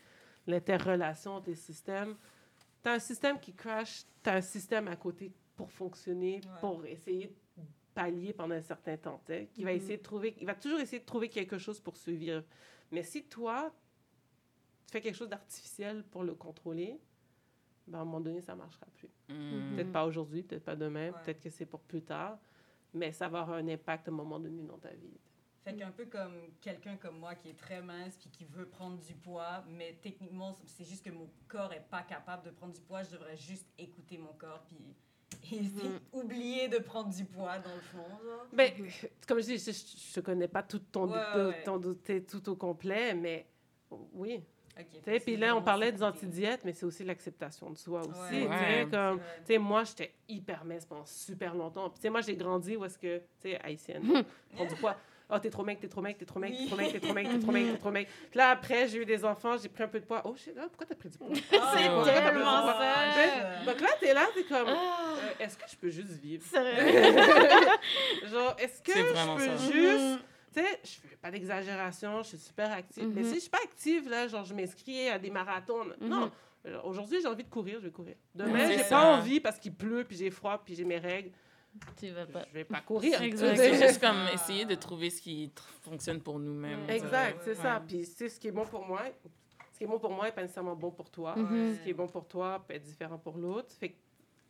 [0.48, 2.16] l'interrelation des systèmes.
[2.84, 6.60] Tu as un système qui crash, tu as un système à côté pour fonctionner, Ouais.
[6.60, 7.28] pour essayer
[7.58, 9.22] de pallier pendant un certain temps.
[9.54, 9.78] Qui va Mhm.
[9.78, 12.44] essayer de trouver, il va toujours essayer de trouver quelque chose pour survivre.
[12.92, 13.72] Mais si toi,
[14.88, 17.00] tu fais quelque chose d'artificiel pour le contrôler,
[17.88, 19.10] ben, à un moment donné, ça ne marchera plus.
[19.30, 19.76] Mm.
[19.76, 21.20] Peut-être pas aujourd'hui, peut-être pas demain, Ouais.
[21.24, 22.40] peut-être que c'est pour plus tard,
[22.94, 25.18] mais ça va avoir un impact à un moment donné dans ta vie.
[25.64, 28.98] Fait qu'un peu comme quelqu'un comme moi qui est très mince puis qui veut prendre
[29.00, 32.82] du poids, mais techniquement, c'est juste que mon corps est pas capable de prendre du
[32.82, 33.04] poids.
[33.04, 34.78] Je devrais juste écouter mon corps puis
[35.52, 36.00] et Mhm.
[36.14, 38.08] oublier de prendre du poids dans le fond.
[38.24, 38.48] Genre.
[38.54, 38.76] Mais,
[39.28, 41.64] comme je dis, je ne connais pas tout ton, Ouais, ouais.
[41.64, 43.46] ton- tout au complet, mais
[44.14, 44.44] oui.
[44.80, 48.02] Ok, Tu sais, Puis là, on parlait des antidiètes, mais c'est aussi l'acceptation de soi
[48.02, 48.12] aussi.
[48.20, 48.28] Ouais.
[48.30, 48.88] tu sais, Ouais.
[49.58, 51.90] comme, moi, j'étais hyper mince pendant super longtemps.
[51.90, 54.04] Puis, tu sais, moi, j'ai grandi où est-ce que, tu sais, haïtienne,
[54.56, 54.96] prendre du poids.
[55.34, 57.14] Ah, t'es trop mec, t'es trop mec, t'es trop mec, t'es trop mec, t'es trop
[57.14, 58.08] mec, t'es trop mec, t'es trop mec.
[58.30, 60.22] Puis là, après, j'ai eu des enfants, j'ai pris un peu de poids.
[60.26, 61.30] Oh, shit, ah, pourquoi t'as pris du poids?
[61.54, 63.14] Ah, C'est tellement ça.
[63.16, 64.74] Sais, Donc là, t'es là, t'es comme, euh,
[65.40, 66.44] est-ce que je peux juste vivre?
[66.46, 67.14] sérieux?
[68.30, 70.20] Genre, est-ce que je peux juste
[70.54, 73.08] tu sais, je fais pas d'exagération, je suis super active.
[73.14, 73.28] Mais Mhm.
[73.30, 75.86] si je suis pas active, là, genre, je m'inscris à des marathons.
[76.00, 76.08] Mhm.
[76.10, 76.32] Non.
[76.64, 78.16] Alors, Aujourd'hui, j'ai envie de courir, je vais courir.
[78.36, 78.90] Demain, C'est j'ai ça.
[78.90, 81.32] pas envie parce qu'il pleut, puis j'ai froid, puis j'ai mes règles.
[81.98, 82.44] Tu vas pas.
[82.50, 83.22] Je vais pas courir.
[83.22, 83.56] Exact.
[83.56, 86.88] C'est juste comme essayer de trouver ce qui tr- fonctionne pour nous-mêmes.
[86.90, 87.56] Exact, Ouais, c'est ouais.
[87.56, 87.82] ça.
[87.88, 89.02] Puis, c'est ce qui est bon pour moi.
[89.72, 91.34] Ce qui est bon pour moi n'est pas nécessairement bon pour toi.
[91.36, 91.76] Mhm.
[91.78, 93.74] Ce qui est bon pour toi peut être différent pour l'autre.
[93.80, 93.96] Fait que,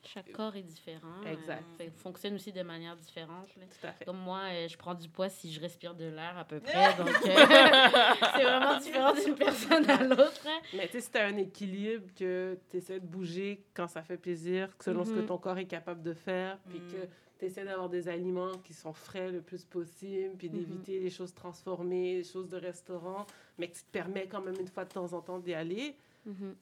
[0.03, 1.21] Chaque corps est différent.
[1.25, 1.63] Exact.
[1.73, 3.55] euh, fait- fonctionne aussi de manière différente.
[3.55, 3.63] là.
[3.65, 4.05] tout à fait.
[4.05, 6.95] Comme moi, euh, je prends du poids si je respire de l'air à peu près.
[6.97, 7.13] Donc, euh,
[8.35, 10.41] c'est vraiment différent d'une personne à l'autre.
[10.47, 10.59] hein.
[10.73, 14.01] Mais tu sais, si tu as un équilibre, que tu essaies de bouger quand ça
[14.01, 15.25] fait plaisir, selon ce que Mhm.
[15.27, 16.91] ton corps est capable de faire, puis Mhm.
[16.91, 17.07] que
[17.39, 20.57] tu essaies d'avoir des aliments qui sont frais le plus possible, puis Mhm.
[20.57, 23.25] d'éviter les choses transformées, les choses de restaurant,
[23.59, 25.95] mais que tu te permets quand même une fois de temps en temps d'y aller,
[26.25, 26.55] Mhm.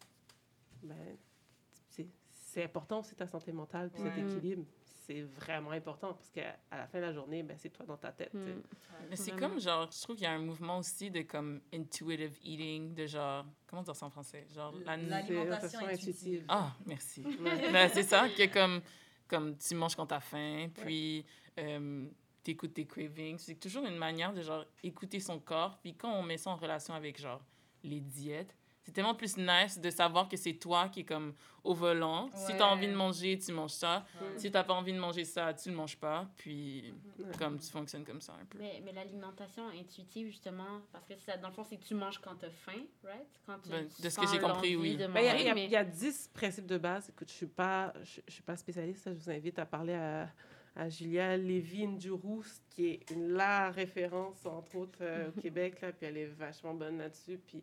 [0.84, 0.96] ben,
[2.50, 4.22] c'est important aussi ta santé mentale, puis cet Ouais.
[4.22, 4.66] équilibre.
[5.06, 7.98] C'est vraiment important parce qu'à à la fin de la journée, ben, c'est toi dans
[7.98, 8.34] ta tête.
[8.34, 8.62] Mhm.
[9.10, 12.38] Mais c'est comme, genre, je trouve qu'il y a un mouvement aussi de comme intuitive
[12.44, 14.46] eating, de genre, comment dire ça en français?
[14.54, 14.98] Genre, la...
[14.98, 16.46] L'alimentation intuitive.
[16.48, 17.24] Ah, merci.
[17.72, 18.82] Ben, c'est ça, que comme,
[19.28, 21.26] comme tu manges quand t'as faim, puis
[21.58, 22.08] euh,
[22.44, 23.40] t'écoutes tes cravings.
[23.40, 25.80] C'est toujours une manière de, genre, écouter son corps.
[25.82, 27.44] Puis quand on met ça en relation avec, genre,
[27.84, 28.56] les diètes,
[28.90, 32.30] c'est tellement plus nice de savoir que c'est toi qui est comme au volant.
[32.34, 34.04] Si tu as envie de manger, tu manges ça.
[34.36, 36.28] Si tu n'as pas envie de manger ça, tu le manges pas.
[36.38, 36.92] Puis,
[37.38, 38.58] comme tu fonctionnes comme ça un peu.
[38.58, 42.18] Mais, mais l'alimentation intuitive, justement, parce que ça, dans le fond, c'est que tu manges
[42.20, 43.28] quand tu as faim, right?
[43.46, 44.98] Quand tu, Ben, de ce que j'ai compris, oui.
[44.98, 47.10] Ben, Il y a- manger, il y, mais- y a 10 principes de base.
[47.10, 49.08] Écoute, je ne suis, pas- je, je suis pas spécialiste.
[49.14, 50.30] Je vous invite à parler à,
[50.76, 55.82] à Julia Lévy-Ndjourou, qui est une, la référence, entre autres, euh, au Québec.
[55.82, 57.38] Là, puis elle est vachement bonne là-dessus.
[57.46, 57.62] Puis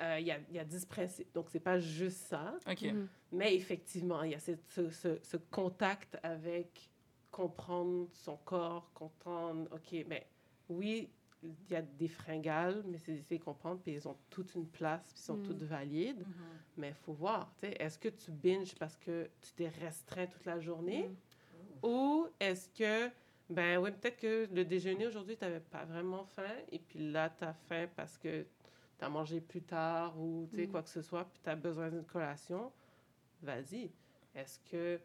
[0.00, 1.32] euh, il y, a, y a 10 principes.
[1.34, 2.54] Donc, c'est pas juste ça.
[2.66, 3.08] Mhm.
[3.32, 6.90] Mais effectivement, il y a cette- ce, ce- ce contact avec
[7.30, 10.26] comprendre son corps, comprendre, OK, mais
[10.68, 11.10] oui,
[11.42, 14.66] il y a des fringales, mais c'est d'essayer de comprendre, puis ils ont toute une
[14.66, 15.42] place, puis ils sont Mm.
[15.42, 16.20] toutes valides.
[16.20, 16.34] Mhm.
[16.76, 20.26] Mais il faut voir, tu sais, est-ce que tu binges parce que tu t'es restreint
[20.26, 21.08] toute la journée?
[21.08, 21.86] Mm.
[21.86, 23.10] Ou est-ce que,
[23.50, 27.28] ben oui, peut-être que le déjeuner aujourd'hui, tu n'avais pas vraiment faim, et puis là,
[27.30, 28.46] tu as faim parce que
[29.02, 30.70] tu as mangé plus tard ou tu sais, Mm.
[30.70, 32.72] quoi que ce soit, puis tu as besoin d'une collation,
[33.42, 33.90] vas-y.
[34.34, 35.00] Est-ce que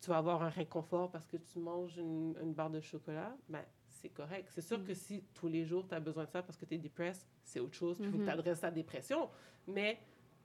[0.00, 3.36] tu vas avoir un réconfort parce que tu manges une, une barre de chocolat?
[3.48, 4.48] Ben, c'est correct.
[4.50, 4.84] C'est sûr Mm.
[4.84, 7.26] que si tous les jours, tu as besoin de ça parce que tu es dépressé,
[7.42, 8.28] c'est autre chose, puis il faut que Mhm.
[8.28, 9.28] tu adresses ta dépression.
[9.66, 9.98] Mais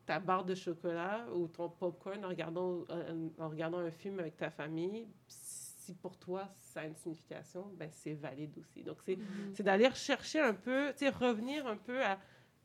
[0.06, 4.36] ta barre de chocolat ou ton popcorn en regardant, en, en regardant un film avec
[4.36, 8.84] ta famille, si pour toi ça a une signification, ben c'est valide aussi.
[8.84, 9.18] Donc c'est
[9.54, 12.20] c'est d'aller chercher un peu, tu sais, revenir un peu à,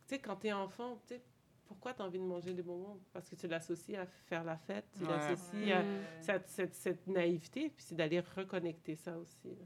[0.08, 1.22] sais, quand tu es enfant, tu sais,
[1.66, 3.00] pourquoi tu as envie de manger des bonbons?
[3.12, 5.08] Parce que tu l'associes à faire la fête, tu Ouais.
[5.10, 5.84] l'associes à
[6.20, 9.56] cette, cette, cette naïveté, puis c'est d'aller reconnecter ça aussi.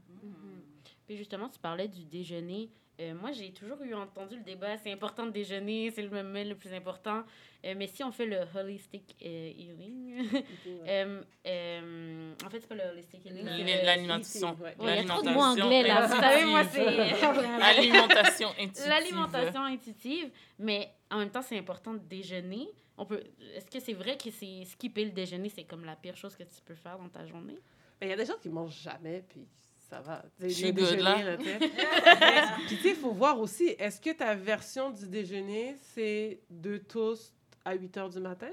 [1.09, 2.69] Puis justement, tu parlais du déjeuner.
[2.99, 6.43] Euh, moi, j'ai toujours eu entendu le débat, c'est important de déjeuner, c'est le moment
[6.43, 7.23] le plus important.
[7.65, 10.23] Euh, mais si on fait le holistic euh, healing,
[10.87, 13.43] euh, euh, en fait, c'est pas le holistic healing,
[13.83, 14.55] L'alimentation.
[14.61, 14.75] Ouais.
[14.77, 16.05] Ouais, il y a trop de L'alimentation mots anglais là.
[16.05, 16.87] Vous savez, moi, c'est.
[17.79, 18.87] Alimentation intuitive.
[18.87, 22.69] L'alimentation intuitive, mais en même temps, c'est important de déjeuner.
[22.99, 23.23] On peut...
[23.55, 26.43] Est-ce que c'est vrai que c'est skipper le déjeuner, c'est comme la pire chose que
[26.43, 27.57] tu peux faire dans ta journée?
[27.99, 29.47] Ben, Il y a des gens qui mangent jamais, puis
[29.89, 30.23] ça va.
[30.39, 31.37] Good, déjeuner, là.
[32.67, 36.79] puis tu sais, il faut voir aussi, est-ce que ta version du déjeuner, c'est deux
[36.79, 37.33] toasts
[37.65, 38.51] à 8 heures du matin?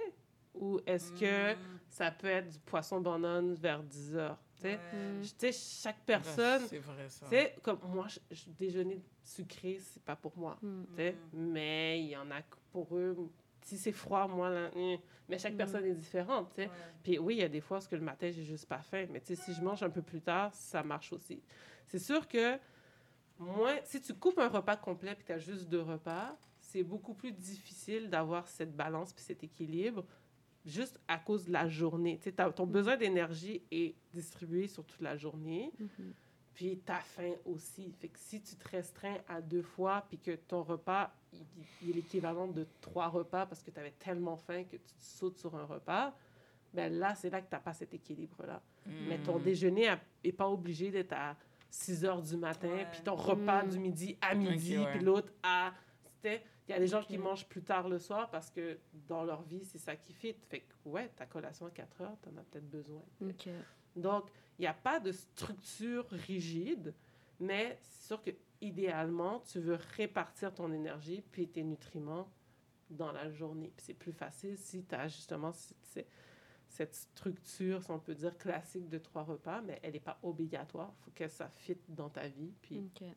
[0.55, 1.59] Ou est-ce que Mm.
[1.91, 4.39] ça peut être du poisson banane vers 10 heures?
[4.57, 5.23] Tu sais, Mm.
[5.23, 7.27] Je- tu sais, chaque personne, C'est vrai, ça.
[7.27, 10.57] tu sais, comme moi, je, je- déjeuner sucré, c'est pas pour moi.
[10.63, 10.85] Mm.
[10.97, 11.15] sais.
[11.35, 12.41] Mais il y en a
[12.73, 13.15] pour eux.
[13.67, 14.97] Si c'est froid, moi, là, hum.
[15.29, 15.57] mais chaque Mm.
[15.57, 16.51] personne est différente.
[16.51, 16.69] tu sais.
[16.69, 16.75] Ouais.
[17.03, 19.07] Puis oui, il y a des fois parce que le matin, j'ai juste pas faim.
[19.11, 21.43] Mais tu sais, si je mange un peu plus tard, ça marche aussi.
[21.87, 22.59] C'est sûr que
[23.39, 26.83] moi, si tu coupes un repas complet et que tu as juste deux repas, c'est
[26.83, 30.05] beaucoup plus difficile d'avoir cette balance puis cet équilibre
[30.65, 32.19] juste à cause de la journée.
[32.23, 35.73] Tu sais, ton besoin d'énergie est distribué sur toute la journée.
[35.79, 36.13] Mhm.
[36.55, 37.93] Puis ta faim aussi.
[38.01, 41.91] Fait que si tu te restreins à deux fois, puis que ton repas, il, il
[41.91, 45.55] est l'équivalent de trois repas parce que tu avais tellement faim que tu sautes sur
[45.57, 46.15] un repas,
[46.75, 48.61] ben là, c'est là que tu n'as pas cet équilibre-là.
[49.09, 51.37] Mais ton déjeuner n'est pas obligé d'être à
[51.71, 52.87] 6 heures du matin, Ouais.
[52.91, 53.69] puis ton repas Mm.
[53.71, 54.91] du midi à midi, ouais.
[54.93, 55.73] puis l'autre à...
[56.05, 58.79] c'était- Il y a des gens qui mangent plus tard le soir parce que
[59.09, 60.35] dans leur vie, c'est ça qui fit.
[60.49, 63.03] Fait que, ouais, ta collation à 4 heures, tu en as peut-être besoin.
[63.95, 64.25] Donc,
[64.59, 66.93] il n'y a pas de structure rigide,
[67.39, 68.31] mais c'est sûr que
[68.67, 72.29] idéalement, tu veux répartir ton énergie puis tes nutriments
[72.91, 73.73] dans la journée.
[73.77, 75.53] Puis c'est plus facile si tu as justement
[76.69, 80.93] cette, structure, si on peut dire, classique de trois repas, mais elle n'est pas obligatoire.
[81.01, 83.09] Il faut que ça fitte dans ta vie, puis Ok.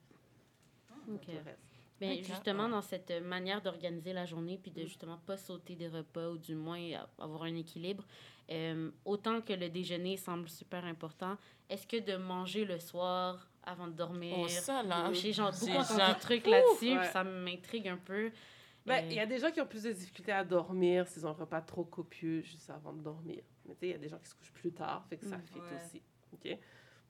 [1.07, 1.21] dans Ok.
[1.21, 1.59] tout le reste.
[1.99, 2.23] Ben, Ok.
[2.23, 6.37] justement, dans cette manière d'organiser la journée, puis de justement pas sauter des repas, ou
[6.37, 8.05] du moins a- avoir un équilibre,
[8.49, 11.37] euh, autant que le déjeuner semble super important,
[11.69, 15.11] est-ce que de manger le soir avant de dormir, Oh, ça, là.
[15.13, 17.05] j'ai genre beaucoup entendu de trucs là-dessus, Ouais.
[17.11, 18.31] ça m'intrigue un peu.
[18.85, 21.25] Ben, Euh, Il y a des gens qui ont plus de difficultés à dormir s'ils
[21.25, 23.43] ont un repas trop copieux juste avant de dormir.
[23.65, 25.25] Mais tu sais, il y a des gens qui se couchent plus tard, fait que
[25.25, 25.41] ça Mm.
[25.41, 25.65] fit Ouais.
[25.85, 26.01] aussi.
[26.33, 26.57] OK?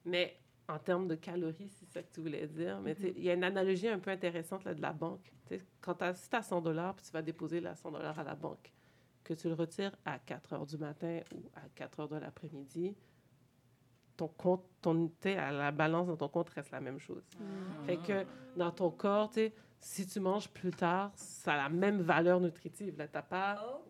[0.06, 0.38] Mais
[0.68, 2.80] en termes de calories, c'est ça que tu voulais dire.
[2.82, 3.06] Mais tu Mm-hmm.
[3.06, 5.32] sais, il y a une analogie un peu intéressante là, de la banque.
[5.47, 7.91] Tu sais, quand t'as- si tu as 100 dollars, puis tu vas déposer la 100
[7.91, 8.72] dollars à la banque,
[9.24, 12.95] que tu le retires à 4 heures du matin ou à 4 heures de l'après-midi,
[14.20, 17.24] ton compte, ton, à la balance dans ton compte reste la même chose.
[17.39, 17.86] Mm.
[17.86, 18.26] Fait que
[18.57, 22.39] dans ton corps, tu sais, si tu manges plus tard, ça a la même valeur
[22.41, 22.97] nutritive.
[22.97, 23.86] Là, t'as pas, Oh,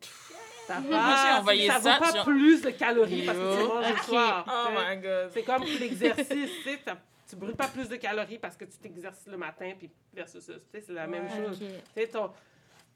[0.68, 4.46] t'as pas, ça vaut pas genre- plus de calories parce que tu manges le soir.
[4.48, 5.30] Oh my god.
[5.34, 6.80] C'est comme l'exercice, tu sais,
[7.28, 10.54] tu brûles pas plus de calories parce que tu t'exerces le matin puis versus ça.
[10.72, 11.60] C'est la même chose.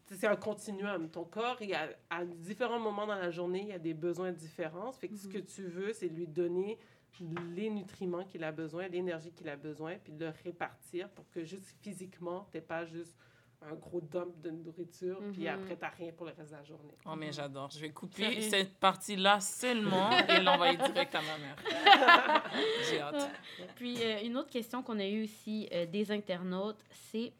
[0.05, 1.09] C'est un continuum.
[1.09, 4.31] Ton corps, il a, à différents moments dans la journée, il y a des besoins
[4.31, 4.91] différents.
[4.91, 5.34] Fait que ce Mhm.
[5.34, 6.77] que tu veux, c'est lui donner
[7.20, 11.43] les nutriments qu'il a besoin, l'énergie qu'il a besoin, puis de le répartir pour que
[11.43, 13.16] juste physiquement, tu pas juste
[13.61, 15.47] un gros dump de nourriture, puis Mhm.
[15.47, 16.95] après, t'as rien pour le reste de la journée.
[17.05, 17.70] Oh, mais j'adore.
[17.72, 18.41] Je vais couper Sérieux?
[18.49, 21.55] cette partie-là seulement et l'envoyer direct à ma mère.
[22.89, 23.32] J'ai hâte.
[23.76, 27.32] Puis, euh, une autre question qu'on a eue aussi euh, des internautes, c'est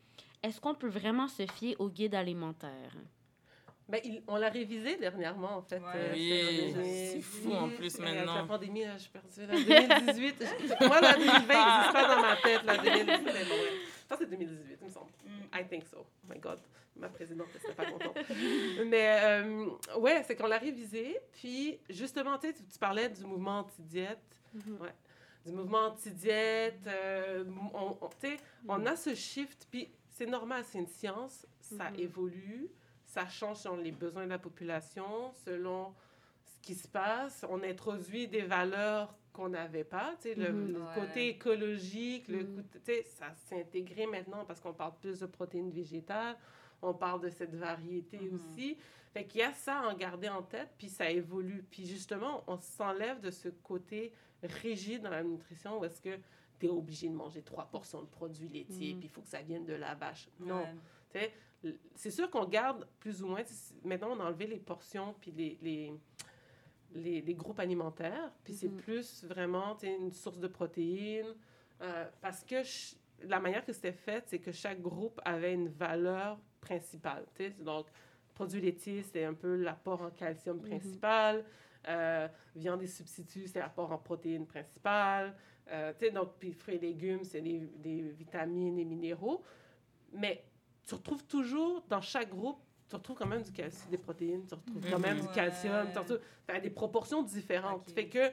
[0.42, 2.96] est-ce qu'on peut vraiment se fier au guide alimentaire?
[3.90, 5.78] Ben, il- on l'a révisé dernièrement, en fait.
[5.80, 5.84] Ouais.
[5.96, 6.74] euh, Oui,
[7.12, 8.48] c'est fou, en plus, la maintenant.
[8.48, 9.42] pandémie, là, je suis perdue.
[9.46, 9.54] Là,
[10.06, 12.64] 2018, je- moi, la 2020 n'existe pas dans ma tête.
[12.64, 13.72] La 2018, mais bon, ouais.
[14.04, 15.12] Je pense que c'est 2018, il me semble.
[15.26, 15.58] Mm.
[15.60, 15.98] I think so.
[16.00, 16.60] Oh my God.
[16.96, 18.16] Ma présidente ne serait pas contente.
[18.86, 19.66] Mais euh,
[19.98, 21.20] ouais, c'est qu'on l'a révisé.
[21.34, 24.20] Puis justement, tu sais, tu parlais du mouvement anti-diète.
[24.54, 24.78] Mhm.
[24.80, 24.94] Ouais.
[25.46, 26.86] Du mouvement anti-diète.
[26.88, 29.68] euh, on, on- tu sais, on a ce shift.
[29.72, 31.46] Puis c'est normal, c'est une science.
[31.60, 32.00] Ça Mhm.
[32.00, 32.70] évolue.
[33.14, 35.94] Ça change selon les besoins de la population, selon
[36.46, 37.46] ce qui se passe.
[37.48, 40.16] On introduit des valeurs qu'on n'avait pas.
[40.20, 40.74] Tu sais, le, Mhm.
[40.74, 40.96] le Ouais.
[40.96, 45.28] côté écologique, le côté- tu sais, ça s'est intégré maintenant parce qu'on parle plus de
[45.28, 46.36] protéines végétales.
[46.82, 48.34] On parle de cette variété Mhm.
[48.34, 48.78] aussi.
[49.14, 51.64] Fait qu'il y a ça à en garder en tête, puis ça évolue.
[51.70, 54.12] Puis justement, on s'enlève de ce côté
[54.42, 56.18] rigide dans la nutrition où est-ce que
[56.60, 59.00] tu es obligé de manger trois portions de produits laitiers, Mhm.
[59.00, 60.28] puis il faut que ça vienne de la vache.
[60.40, 60.62] Non.
[60.64, 60.74] Ouais.
[61.12, 61.32] Tu sais,
[61.96, 63.42] c'est sûr qu'on garde plus ou moins.
[63.84, 65.94] Maintenant, on a enlevé les portions puis les, les,
[66.94, 68.32] les, les groupes alimentaires.
[68.44, 68.78] Puis c'est Mhm.
[68.78, 71.34] plus vraiment une source de protéines.
[71.82, 72.56] euh, parce que
[73.28, 77.26] la manière que c'était fait, c'est que chaque groupe avait une valeur principale.
[77.36, 77.50] tu sais.
[77.62, 77.88] Donc,
[78.34, 80.64] produits laitiers, c'est un peu l'apport en calcium Mhm.
[80.70, 81.46] principal.
[81.90, 85.36] Euh, viande et substituts, c'est l'apport en protéines principal.
[85.70, 89.44] Euh, donc, puis fruits et légumes, c'est des, des vitamines et minéraux.
[90.14, 90.46] Mais
[90.86, 92.60] tu retrouves toujours, dans chaque groupe,
[92.90, 95.98] tu retrouves quand même du calcium, des protéines, tu retrouves quand même du calcium, tu
[96.00, 96.20] retrouves
[96.62, 97.88] des proportions différentes.
[97.88, 97.94] Ok.
[97.96, 98.32] Fait que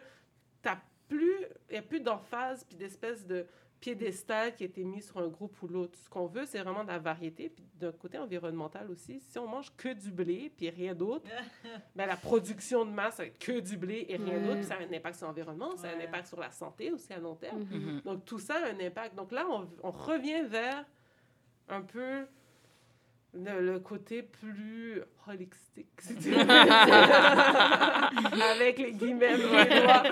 [0.63, 0.79] t'as
[1.09, 1.35] plus,
[1.69, 3.47] il n'y a plus d'emphase puis d'espèce de
[3.81, 5.99] piédestal qui a été mis sur un groupe ou l'autre.
[5.99, 7.49] Ce qu'on veut, c'est vraiment de la variété.
[7.49, 11.25] Puis d'un côté environnemental aussi, si on mange que du blé puis rien d'autre,
[11.97, 14.41] ben, la production de masse, ça va être que du blé et rien Ouais.
[14.43, 14.57] d'autre.
[14.57, 17.11] Puis ça a un impact sur l'environnement, ça a un impact sur la santé aussi
[17.15, 17.61] à long terme.
[17.65, 17.79] Mhm.
[17.95, 18.01] Mhm.
[18.03, 19.15] Donc, tout ça a un impact.
[19.15, 20.85] Donc là, on, on revient vers
[21.69, 22.27] un peu
[23.33, 26.41] le, le côté plus holistique, si tu veux.
[28.43, 30.03] avec les guillemets les doigts.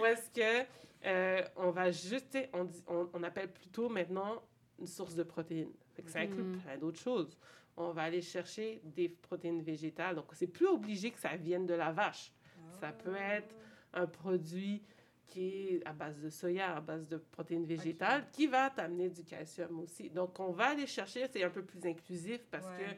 [0.00, 0.66] Où est-ce que
[1.06, 4.42] euh, on va juste, on, dit- on, on appelle plutôt maintenant
[4.78, 5.72] une source de protéines.
[6.06, 6.58] Ça inclut Mhm.
[6.58, 7.38] plein d'autres choses.
[7.76, 10.16] On va aller chercher des protéines végétales.
[10.16, 12.32] Donc, c'est plus obligé que ça vienne de la vache.
[12.80, 13.54] Ça peut être
[13.92, 14.82] un produit
[15.26, 19.24] qui est à base de soya, à base de protéines végétales, qui va t'amener du
[19.24, 20.10] calcium aussi.
[20.10, 22.78] Donc, on va aller chercher, c'est un peu plus inclusif parce Ouais.
[22.78, 22.94] que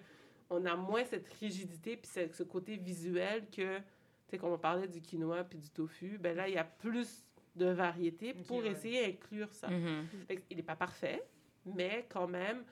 [0.50, 3.82] on a moins cette rigidité puis ce, ce côté visuel que, tu
[4.28, 7.24] sais, quand on parlait du quinoa puis du tofu, ben là, il y a plus
[7.56, 8.68] de variété Ok, pour ouais.
[8.70, 9.68] essayer d'inclure ça.
[9.68, 10.06] Mhm.
[10.28, 11.22] Que il n'est pas parfait,
[11.64, 12.62] mais quand même,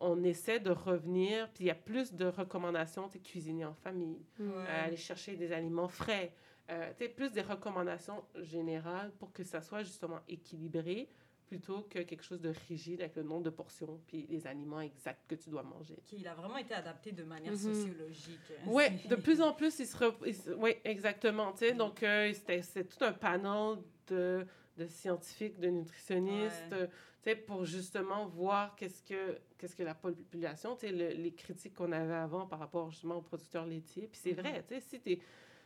[0.00, 3.74] on essaie de revenir, puis il y a plus de recommandations, tu sais, cuisiner en
[3.74, 6.32] famille, euh, aller chercher des aliments frais,
[6.70, 11.08] euh, plus des recommandations générales pour que ça soit justement équilibré
[11.46, 15.22] plutôt que quelque chose de rigide avec le nombre de portions puis les aliments exacts
[15.26, 15.94] que tu dois manger.
[15.96, 17.58] Ok, il a vraiment été adapté de manière Mhm.
[17.74, 18.38] sociologique.
[18.66, 19.96] Oui, de plus en plus, il se...
[19.96, 21.52] re- il se- Oui, exactement.
[21.52, 21.72] tu sais.
[21.72, 24.44] Donc, euh, c'est tout un panel de,
[24.76, 26.86] de scientifiques, de nutritionnistes, Ouais.
[27.22, 31.32] tu sais, pour justement voir qu'est-ce que, qu'est-ce que la population, tu sais, le- les
[31.32, 34.06] critiques qu'on avait avant par rapport justement aux producteurs laitiers.
[34.06, 34.40] Puis c'est Mhm.
[34.40, 35.20] vrai, tu sais, si tu es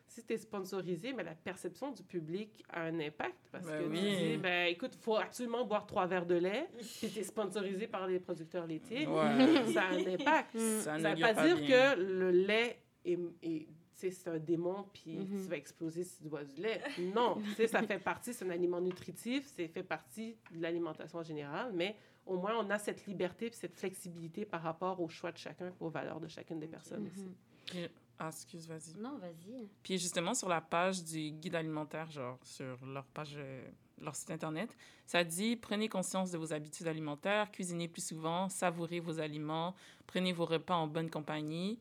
[0.06, 3.48] si tu sponsorisé, mais la perception du public a un impact.
[3.50, 4.16] Parce Ben que tu oui.
[4.16, 6.68] dis, ben écoute, il faut absolument boire trois verres de lait,
[7.00, 9.06] puis tu es sponsorisé par les producteurs laitiers.
[9.06, 9.72] Ouais.
[9.72, 10.54] Ça a un impact.
[10.54, 10.80] Mhm.
[10.80, 11.94] Ça ne veut pas dire bien.
[11.94, 15.42] que le lait est, est- tu sais, c'est un démon puis Mhm.
[15.42, 16.80] tu vas exploser si tu bois du lait.
[17.14, 21.18] Non, tu sais, ça fait partie, c'est un aliment nutritif, c'est fait partie de l'alimentation
[21.20, 21.94] en général, mais
[22.26, 25.72] au moins on a cette liberté puis cette flexibilité par rapport aux choix de chacun,
[25.80, 27.08] aux valeurs de chacune des personnes.
[27.12, 27.86] aussi.
[28.18, 28.94] Ah, excuse, vas-y.
[28.98, 29.68] Non, vas-y.
[29.82, 33.68] Puis justement, sur la page du guide alimentaire, genre sur leur page, euh,
[34.00, 39.00] leur site internet, ça dit prenez conscience de vos habitudes alimentaires, cuisinez plus souvent, savourez
[39.00, 39.74] vos aliments,
[40.06, 41.78] prenez vos repas en bonne compagnie.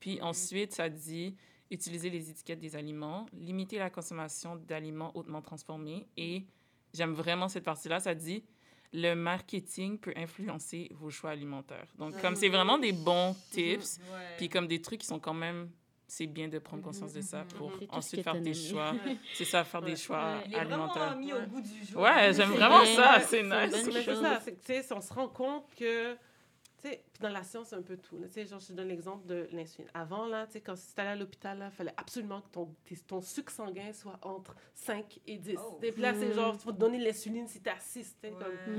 [0.00, 1.36] Puis ensuite, ça dit
[1.70, 6.46] utilisez les étiquettes des aliments, limitez la consommation d'aliments hautement transformés et
[6.92, 8.44] j'aime vraiment cette partie-là, ça dit
[8.96, 11.88] le marketing peut influencer vos choix alimentaires.
[11.98, 13.98] Donc, comme c'est vraiment des bons tips,
[14.38, 15.68] puis comme des trucs qui sont quand même,
[16.06, 17.48] c'est bien de prendre conscience de ça Mhm.
[17.56, 18.92] pour ensuite faire des choix.
[18.92, 19.16] Ouais.
[19.34, 19.90] C'est ça, faire Ouais.
[19.90, 21.16] des choix alimentaires.
[21.16, 21.40] mis Ouais.
[21.42, 22.02] au goût du jour.
[22.02, 22.94] Ouais, j'aime vraiment bien.
[22.94, 23.72] ça, c'est nice.
[23.72, 26.16] c'est ça, c'est que, tu sais, on se rend compte que,
[26.90, 28.18] puis dans la science, c'est un peu tout.
[28.18, 28.26] là.
[28.26, 29.88] Tu sais, genre, je te donne l'exemple de l'insuline.
[29.94, 32.74] Avant, là, tu sais, quand tu allais à l'hôpital, il fallait absolument que ton,
[33.06, 35.56] ton sucre sanguin soit entre 5 et 10.
[35.58, 35.78] Oh.
[35.82, 36.32] Et puis là, c'est Mm.
[36.34, 38.16] genre, tu vas te donner de l'insuline si t'es à 6.
[38.20, 38.38] tu sais, Ouais.
[38.40, 38.74] comme-.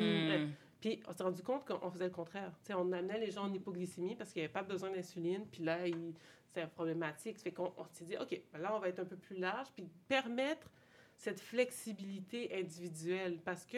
[0.46, 0.52] Hmm.
[0.82, 2.52] Puis on s'est rendu compte qu'on faisait le contraire.
[2.64, 5.46] Tu sais, on amenait les gens en hypoglycémie parce qu'il n'y avait pas besoin d'insuline.
[5.48, 6.14] Puis là, il-
[6.54, 7.40] c'est problématique.
[7.40, 9.68] Fait qu'on on s'est dit, OK, ben là, on va être un peu plus large.
[9.76, 10.70] Puis permettre
[11.18, 13.78] cette flexibilité individuelle parce que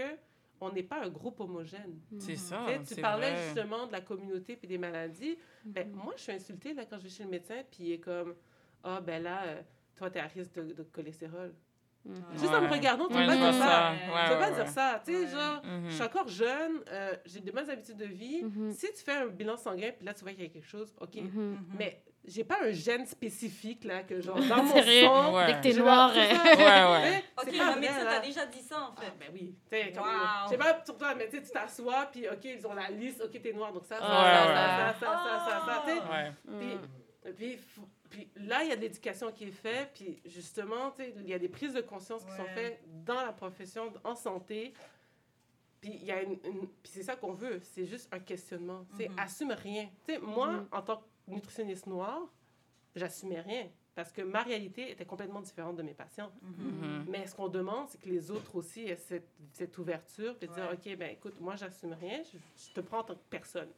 [0.60, 2.00] on n'est pas un groupe homogène.
[2.20, 2.66] C'est ça.
[2.88, 3.44] Tu parlais vrai.
[3.46, 5.38] justement de la communauté puis des maladies.
[5.66, 5.96] Ben, Mhm.
[6.04, 8.36] moi, je suis insultée là, quand je vais chez le médecin, puis il est comme
[8.84, 9.62] Ah, ben là, euh,
[9.96, 11.54] toi, tu es à risque de, de cholestérol.
[12.06, 12.16] Mhm.
[12.34, 13.94] Juste en me regardant, tu peux pas je dire ça.
[13.98, 15.02] Tu peux pas dire ça.
[15.06, 15.90] Tu sais, genre, Mhm.
[15.90, 18.44] je suis encore jeune, euh, j'ai de bonnes habitudes de vie.
[18.44, 18.72] Mhm.
[18.72, 20.94] Si tu fais un bilan sanguin, puis là, tu vois qu'il y a quelque chose,
[21.02, 21.16] OK.
[21.16, 21.58] Mhm.
[21.78, 25.34] Mais j'ai pas un gène spécifique, là, que genre, dans mon sang.
[25.34, 25.46] Ouais.
[25.48, 26.14] Dès que t'es je noir.
[26.14, 26.20] ça.
[26.20, 27.24] Ouais, ouais.
[27.38, 28.12] Ok, vrai, médecin là.
[28.12, 29.14] t'a déjà dit ça, en Ah, fait.
[29.20, 29.56] ben oui.
[29.72, 30.50] Tu sais, comme, Wow.
[30.50, 33.22] Sais pas sur toi, mais tu sais, tu t'assois, puis OK, ils ont la liste,
[33.24, 34.54] OK, t'es noir, donc ça, ça, Ouais, ça, ouais.
[34.54, 36.12] ça, ça, ça, ça, ça.
[36.12, 37.34] Ouais.
[37.38, 37.60] Puis,
[38.10, 41.28] puis, là, il y a de l'éducation qui est faite, puis justement, tu sais, il
[41.28, 44.74] y a des prises de conscience qui sont faites dans la profession, en santé.
[45.82, 48.86] Puis il y a une, une- puis c'est ça qu'on veut, c'est juste un questionnement.
[48.92, 49.20] Tu sais, Mhm.
[49.20, 49.90] assume rien.
[50.06, 50.68] Tu sais, moi, Mhm.
[50.72, 52.22] en tant que nutritionniste noire,
[52.96, 56.32] j'assumais rien parce que ma réalité était complètement différente de mes patients.
[56.42, 57.06] Mhm.
[57.10, 60.54] Mais ce qu'on demande, c'est que les autres aussi aient cette, cette ouverture, puis de
[60.54, 60.70] dire.
[60.72, 63.70] OK, ben écoute, moi, j'assume rien, je, je te prends en tant que personne.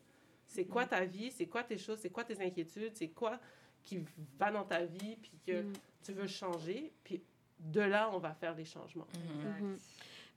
[0.45, 3.39] C'est quoi ta vie, c'est quoi tes choses, c'est quoi tes inquiétudes, c'est quoi
[3.83, 4.03] qui
[4.37, 5.73] va dans ta vie, puis que Mhm.
[6.03, 7.21] tu veux changer, puis
[7.59, 9.07] de là, on va faire les changements.
[9.15, 9.67] Mhm.
[9.69, 9.77] Mhm.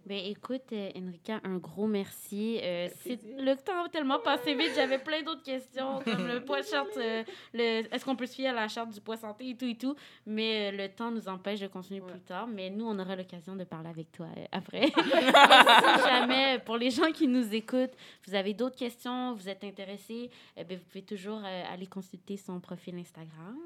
[0.04, 2.58] Ben écoute, euh, Enrica, un gros merci.
[2.60, 6.62] Euh, c'est- le temps a tellement passé vite, j'avais plein d'autres questions, comme le poids
[6.62, 7.22] charte, euh,
[7.54, 7.62] le,
[7.94, 9.94] est-ce qu'on peut se fier à la charte du poids santé et tout et tout,
[10.26, 12.10] mais euh, le temps nous empêche de continuer Ouais.
[12.10, 14.86] plus tard, mais nous, on aura l'occasion de parler avec toi euh, après.
[14.96, 17.94] si jamais, pour les gens qui nous écoutent,
[18.26, 22.36] vous avez d'autres questions, vous êtes intéressés, eh ben, vous pouvez toujours euh, aller consulter
[22.36, 23.56] son profil Instagram,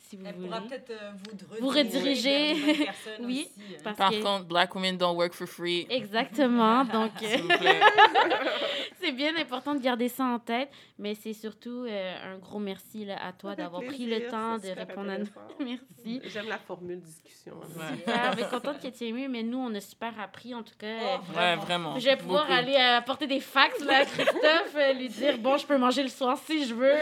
[0.00, 0.48] si vous Elle voulez.
[0.48, 2.54] pourra peut-être euh, vous, Vous rediriger.
[3.20, 3.76] Oui, aussi.
[3.84, 5.75] Parce Par que- contre, Black women don't work for free.
[5.90, 7.12] Exactement, donc...
[7.22, 7.36] euh,
[9.00, 13.04] c'est bien important de garder ça en tête, mais c'est surtout euh, un gros merci
[13.04, 15.26] là, à toi d'avoir pris le temps de répondre à nous.
[15.60, 16.20] Merci.
[16.24, 17.54] J'aime la formule discussion.
[17.56, 17.96] Ouais.
[17.96, 20.74] Super, mais contente que tu aies aimé, mais nous, on a super appris en tout
[20.78, 20.96] cas.
[21.02, 21.98] Oh, Ouais, vraiment.
[21.98, 22.58] Je vais pouvoir Beaucoup.
[22.58, 26.02] aller euh, apporter des fax là, à Christophe, euh, lui dire bon, je peux manger
[26.02, 26.94] le soir si je veux.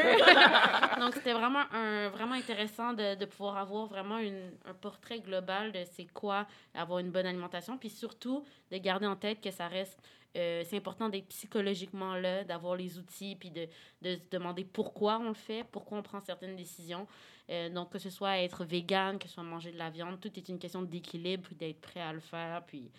[1.00, 5.72] Donc c'était vraiment un vraiment intéressant de, de pouvoir avoir vraiment une, un portrait global
[5.72, 9.68] de c'est quoi avoir une bonne alimentation, puis surtout de garder en tête que ça
[9.68, 9.98] reste
[10.36, 13.68] euh, c'est important d'être psychologiquement là, d'avoir les outils, puis de,
[14.02, 17.06] de se demander pourquoi on le fait, pourquoi on prend certaines décisions.
[17.50, 20.32] Euh, donc, que ce soit être vegan, que ce soit manger de la viande, tout
[20.36, 22.90] est une question d'équilibre, d'être prêt à le faire, puis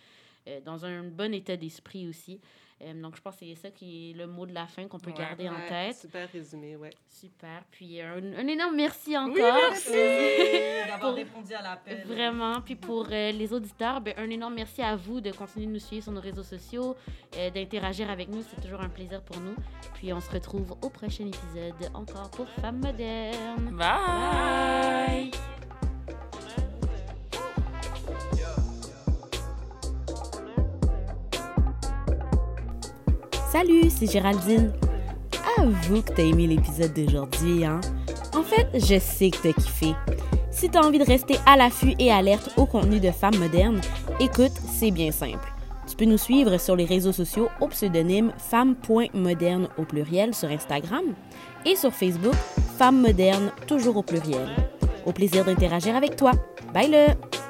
[0.47, 2.39] euh, dans un bon état d'esprit aussi.
[2.82, 4.99] Euh, donc, je pense que c'est ça qui est le mot de la fin qu'on
[4.99, 5.17] peut Ouais.
[5.17, 5.95] garder en tête.
[5.95, 6.89] Super résumé, ouais.
[7.07, 7.63] Super.
[7.71, 9.36] Puis, un, un énorme merci encore.
[9.71, 9.91] Merci
[10.88, 12.03] d'avoir répondu à l'appel.
[12.05, 12.59] Vraiment.
[12.61, 15.80] Puis pour euh, les auditeurs, ben, un énorme merci à vous de continuer de nous
[15.80, 16.95] suivre sur nos réseaux sociaux,
[17.38, 18.43] euh, d'interagir avec nous.
[18.43, 19.55] C'est toujours un plaisir pour nous.
[19.93, 23.73] Puis on se retrouve au prochain épisode encore pour Femmes modernes.
[23.78, 25.32] Bye.
[25.32, 25.45] Bye!
[33.58, 34.74] Salut, c'est Géraldine.
[35.58, 37.80] Avoue que t'as aimé l'épisode d'aujourd'hui, hein?
[38.36, 39.95] En fait, je sais que t'as kiffé.
[40.51, 43.80] Si t'as envie de rester à l'affût et alerte au contenu de Femmes modernes,
[44.20, 45.53] écoute, c'est bien simple.
[45.88, 51.06] Tu peux nous suivre sur les réseaux sociaux au pseudonyme femme.moderne au pluriel sur Instagram
[51.66, 52.36] et sur Facebook,
[52.78, 54.49] Femmes modernes toujours au pluriel.
[55.06, 56.34] Au plaisir d'interagir avec toi.
[56.74, 57.45] Bye le!